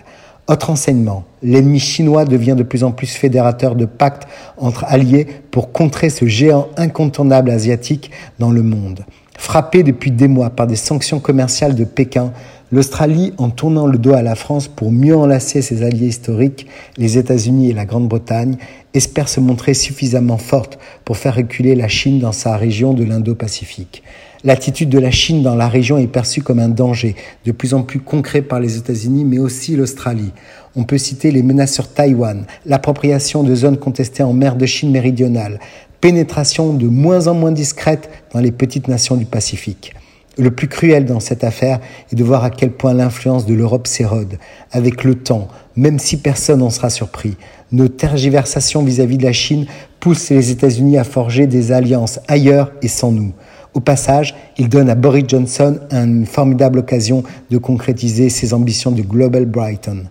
Autre 0.49 0.71
enseignement, 0.71 1.25
l'ennemi 1.43 1.81
chinois 1.81 2.25
devient 2.25 2.55
de 2.57 2.63
plus 2.63 2.85
en 2.85 2.93
plus 2.93 3.09
fédérateur 3.09 3.75
de 3.75 3.85
pactes 3.85 4.29
entre 4.57 4.85
alliés 4.85 5.27
pour 5.51 5.73
contrer 5.73 6.09
ce 6.09 6.27
géant 6.27 6.69
incontournable 6.77 7.51
asiatique 7.51 8.13
dans 8.39 8.53
le 8.53 8.63
monde. 8.63 9.05
Frappé 9.37 9.83
depuis 9.83 10.13
des 10.13 10.29
mois 10.29 10.51
par 10.51 10.67
des 10.67 10.77
sanctions 10.77 11.19
commerciales 11.19 11.75
de 11.75 11.85
Pékin, 11.85 12.33
L'Australie, 12.73 13.33
en 13.39 13.51
tournant 13.51 13.87
le 13.87 13.97
dos 13.97 14.15
à 14.15 14.23
la 14.23 14.35
France 14.35 14.67
pour 14.67 14.91
mieux 14.91 15.17
enlacer 15.17 15.63
ses 15.63 15.85
alliés 15.85 16.09
historiques, 16.09 16.67
les 16.97 17.17
États-Unis 17.17 17.71
et 17.71 17.73
la 17.73 17.85
Grande-Bretagne, 17.85 18.57
espère 18.93 19.29
se 19.29 19.39
montrer 19.39 19.73
suffisamment 19.73 20.37
forte 20.37 20.77
pour 21.05 21.17
faire 21.17 21.37
reculer 21.37 21.77
la 21.77 21.87
Chine 21.87 22.19
dans 22.19 22.33
sa 22.33 22.57
région 22.57 22.93
de 22.93 23.05
l'Indo-Pacifique. 23.05 24.03
L'attitude 24.43 24.89
de 24.89 24.99
la 24.99 25.13
Chine 25.13 25.45
dans 25.45 25.55
la 25.55 25.69
région 25.69 25.97
est 25.97 26.09
perçue 26.09 26.43
comme 26.43 26.59
un 26.59 26.69
danger, 26.69 27.15
de 27.45 27.53
plus 27.53 27.73
en 27.73 27.85
plus 27.85 28.01
concret 28.01 28.43
par 28.43 28.59
les 28.59 28.77
États-Unis, 28.77 29.25
mais 29.25 29.39
aussi 29.39 29.77
l'Australie. 29.77 30.33
On 30.75 30.83
peut 30.83 30.99
citer 30.99 31.31
les 31.31 31.45
menaces 31.45 31.73
sur 31.73 31.87
Taïwan, 31.87 32.47
l'appropriation 32.65 33.45
de 33.45 33.55
zones 33.55 33.79
contestées 33.79 34.25
en 34.25 34.33
mer 34.33 34.57
de 34.57 34.67
Chine 34.67 34.91
méridionale, 34.91 35.61
pénétration 36.01 36.73
de 36.73 36.89
moins 36.89 37.29
en 37.29 37.35
moins 37.35 37.53
discrète 37.53 38.11
dans 38.33 38.41
les 38.41 38.53
petites 38.53 38.89
nations 38.89 39.15
du 39.15 39.25
Pacifique. 39.25 39.95
Le 40.39 40.51
plus 40.51 40.69
cruel 40.69 41.07
dans 41.07 41.19
cette 41.19 41.45
affaire 41.45 41.81
est 42.13 42.15
de 42.15 42.23
voir 42.23 42.45
à 42.45 42.51
quel 42.51 42.71
point 42.71 42.93
l'influence 42.93 43.47
de 43.47 43.55
l'Europe 43.55 43.87
s'érode. 43.87 44.39
Avec 44.71 45.03
le 45.03 45.15
temps, 45.15 45.49
même 45.77 45.99
si 45.99 46.19
personne 46.19 46.59
n'en 46.59 46.69
sera 46.69 46.91
surpris, 46.91 47.37
nos 47.73 47.89
tergiversations 47.89 48.83
vis-à-vis 48.83 49.17
de 49.17 49.25
la 49.25 49.33
Chine 49.33 49.65
poussent 49.99 50.29
les 50.29 50.51
États-Unis 50.51 50.99
à 50.99 51.05
forger 51.05 51.47
des 51.47 51.73
alliances 51.73 52.21
ailleurs 52.29 52.71
et 52.83 52.89
sans 52.89 53.13
nous. 53.13 53.33
Au 53.73 53.81
passage, 53.81 54.35
il 54.59 54.69
donne 54.69 54.91
à 54.91 54.95
Boris 54.95 55.25
Johnson 55.27 55.79
une 55.91 56.27
formidable 56.27 56.81
occasion 56.81 57.23
de 57.51 57.57
concrétiser 57.57 58.29
ses 58.29 58.53
ambitions 58.53 58.91
de 58.91 59.01
Global 59.01 59.47
Brighton. 59.47 60.05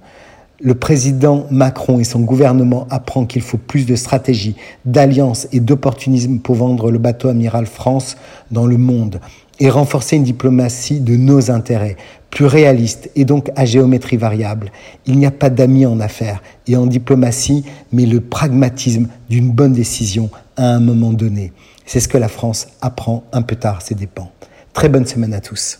Le 0.62 0.74
président 0.74 1.46
Macron 1.52 2.00
et 2.00 2.04
son 2.04 2.22
gouvernement 2.22 2.88
apprennent 2.90 3.28
qu'il 3.28 3.42
faut 3.42 3.58
plus 3.58 3.86
de 3.86 3.96
stratégie, 3.96 4.56
d'alliance 4.86 5.48
et 5.52 5.60
d'opportunisme 5.60 6.40
pour 6.40 6.56
vendre 6.56 6.90
le 6.92 6.98
bateau 6.98 7.28
amiral 7.28 7.68
France 7.68 8.16
dans 8.52 8.66
le 8.66 8.78
monde 8.78 9.20
et 9.60 9.70
renforcer 9.70 10.16
une 10.18 10.24
diplomatie 10.24 11.00
de 11.00 11.16
nos 11.16 11.52
intérêts, 11.52 11.98
plus 12.30 12.46
réaliste 12.46 13.10
et 13.16 13.26
donc 13.26 13.50
à 13.56 13.66
géométrie 13.66 14.18
variable. 14.18 14.72
Il 15.06 15.18
n'y 15.18 15.26
a 15.26 15.32
pas 15.32 15.50
d'amis 15.50 15.86
en 15.86 16.00
affaires 16.00 16.42
et 16.68 16.76
en 16.76 16.86
diplomatie, 16.86 17.64
mais 17.92 18.06
le 18.06 18.20
pragmatisme 18.22 19.08
d'une 19.30 19.52
bonne 19.52 19.74
décision 19.74 20.30
à 20.58 20.68
un 20.68 20.80
moment 20.80 21.14
donné. 21.14 21.54
C'est 21.86 22.00
ce 22.00 22.08
que 22.08 22.18
la 22.18 22.28
France 22.28 22.68
apprend 22.82 23.24
un 23.32 23.42
peu 23.42 23.56
tard, 23.56 23.82
ses 23.82 23.96
dépens. 23.96 24.32
Très 24.74 24.90
bonne 24.90 25.06
semaine 25.06 25.34
à 25.34 25.40
tous. 25.40 25.80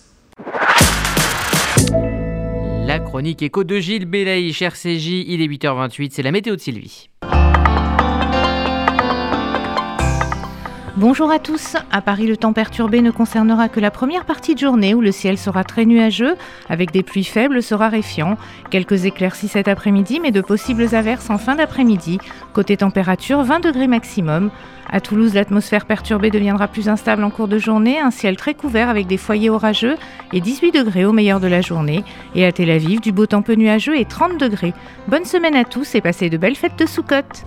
La 2.86 3.00
chronique 3.00 3.42
écho 3.42 3.64
de 3.64 3.80
Gilles 3.80 4.06
Belaïch, 4.06 4.62
RCJ, 4.62 5.26
il 5.28 5.42
est 5.42 5.48
8h28, 5.48 6.12
c'est 6.14 6.22
la 6.22 6.32
météo 6.32 6.56
de 6.56 6.62
Sylvie. 6.62 7.10
Bonjour 10.98 11.30
à 11.30 11.40
tous. 11.40 11.76
À 11.92 12.02
Paris, 12.02 12.26
le 12.26 12.38
temps 12.38 12.54
perturbé 12.54 13.02
ne 13.02 13.12
concernera 13.12 13.68
que 13.68 13.82
la 13.82 13.92
première 13.92 14.24
partie 14.24 14.54
de 14.54 14.60
journée 14.60 14.94
où 14.94 15.02
le 15.02 15.12
ciel 15.12 15.38
sera 15.38 15.66
très 15.66 15.84
nuageux, 15.84 16.38
avec 16.70 16.92
des 16.92 17.04
pluies 17.04 17.26
faibles 17.26 17.62
se 17.62 17.76
raréfiant. 17.76 18.38
Quelques 18.70 19.04
éclaircies 19.04 19.50
cet 19.50 19.68
après-midi, 19.68 20.22
mais 20.22 20.32
de 20.32 20.40
possibles 20.40 20.96
averses 20.96 21.30
en 21.30 21.38
fin 21.38 21.56
d'après-midi. 21.56 22.20
Côté 22.54 22.78
température, 22.78 23.44
20 23.44 23.60
degrés 23.60 23.88
maximum. 23.88 24.52
À 24.90 25.02
Toulouse, 25.02 25.34
l'atmosphère 25.34 25.86
perturbée 25.86 26.30
deviendra 26.30 26.70
plus 26.70 26.88
instable 26.88 27.26
en 27.26 27.30
cours 27.30 27.50
de 27.50 27.58
journée, 27.58 28.00
un 28.00 28.12
ciel 28.12 28.38
très 28.38 28.54
couvert 28.54 28.88
avec 28.88 29.06
des 29.06 29.18
foyers 29.18 29.50
orageux 29.50 29.98
et 30.32 30.40
18 30.40 30.72
degrés 30.72 31.04
au 31.04 31.12
meilleur 31.12 31.42
de 31.42 31.48
la 31.48 31.60
journée. 31.60 32.06
Et 32.36 32.46
à 32.46 32.54
Tel 32.54 32.70
Aviv, 32.70 33.02
du 33.02 33.12
beau 33.12 33.26
temps 33.26 33.42
peu 33.42 33.56
nuageux 33.56 34.00
et 34.00 34.06
30 34.06 34.40
degrés. 34.40 34.74
Bonne 35.10 35.26
semaine 35.26 35.56
à 35.58 35.66
tous 35.66 35.94
et 35.94 36.00
passez 36.00 36.30
de 36.30 36.38
belles 36.38 36.56
fêtes 36.56 36.80
de 36.80 36.86
Soukhot. 36.86 37.44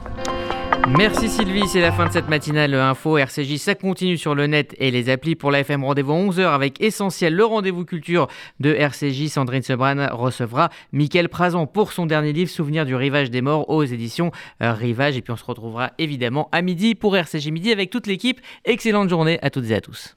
Merci 0.86 1.28
Sylvie, 1.28 1.66
c'est 1.66 1.80
la 1.80 1.92
fin 1.92 2.06
de 2.06 2.12
cette 2.12 2.28
matinale 2.28 2.74
info 2.74 3.18
RCJ. 3.18 3.56
Ça 3.56 3.74
continue 3.74 4.16
sur 4.16 4.34
le 4.34 4.46
net 4.46 4.74
et 4.78 4.90
les 4.90 5.10
applis 5.10 5.34
pour 5.34 5.50
la 5.50 5.60
FM 5.60 5.84
Rendez-vous 5.84 6.12
11h 6.12 6.46
avec 6.46 6.80
Essentiel, 6.80 7.34
le 7.34 7.44
rendez-vous 7.44 7.84
culture 7.84 8.28
de 8.60 8.72
RCJ. 8.72 9.28
Sandrine 9.28 9.62
Sebran 9.62 10.08
recevra 10.12 10.70
Mickaël 10.92 11.28
Prazan 11.28 11.66
pour 11.66 11.92
son 11.92 12.06
dernier 12.06 12.32
livre 12.32 12.50
Souvenir 12.50 12.86
du 12.86 12.94
rivage 12.94 13.30
des 13.30 13.42
morts 13.42 13.68
aux 13.68 13.84
éditions 13.84 14.30
euh, 14.62 14.72
Rivage. 14.72 15.16
Et 15.16 15.22
puis 15.22 15.32
on 15.32 15.36
se 15.36 15.44
retrouvera 15.44 15.92
évidemment 15.98 16.48
à 16.52 16.62
midi 16.62 16.94
pour 16.94 17.16
RCJ 17.16 17.48
Midi 17.48 17.72
avec 17.72 17.90
toute 17.90 18.06
l'équipe. 18.06 18.40
Excellente 18.64 19.08
journée 19.08 19.38
à 19.42 19.50
toutes 19.50 19.70
et 19.70 19.74
à 19.74 19.80
tous. 19.80 20.16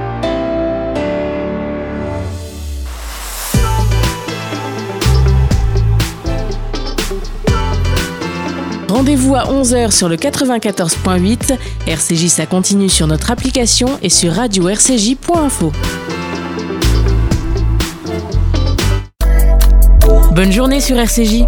Rendez-vous 8.91 9.35
à 9.35 9.45
11h 9.45 9.89
sur 9.91 10.09
le 10.09 10.17
94.8. 10.17 11.57
RCJ, 11.87 12.27
ça 12.27 12.45
continue 12.45 12.89
sur 12.89 13.07
notre 13.07 13.31
application 13.31 13.87
et 14.01 14.09
sur 14.09 14.33
radio-rcj.info. 14.33 15.71
Bonne 20.35 20.51
journée 20.51 20.81
sur 20.81 20.97
RCJ. 20.97 21.45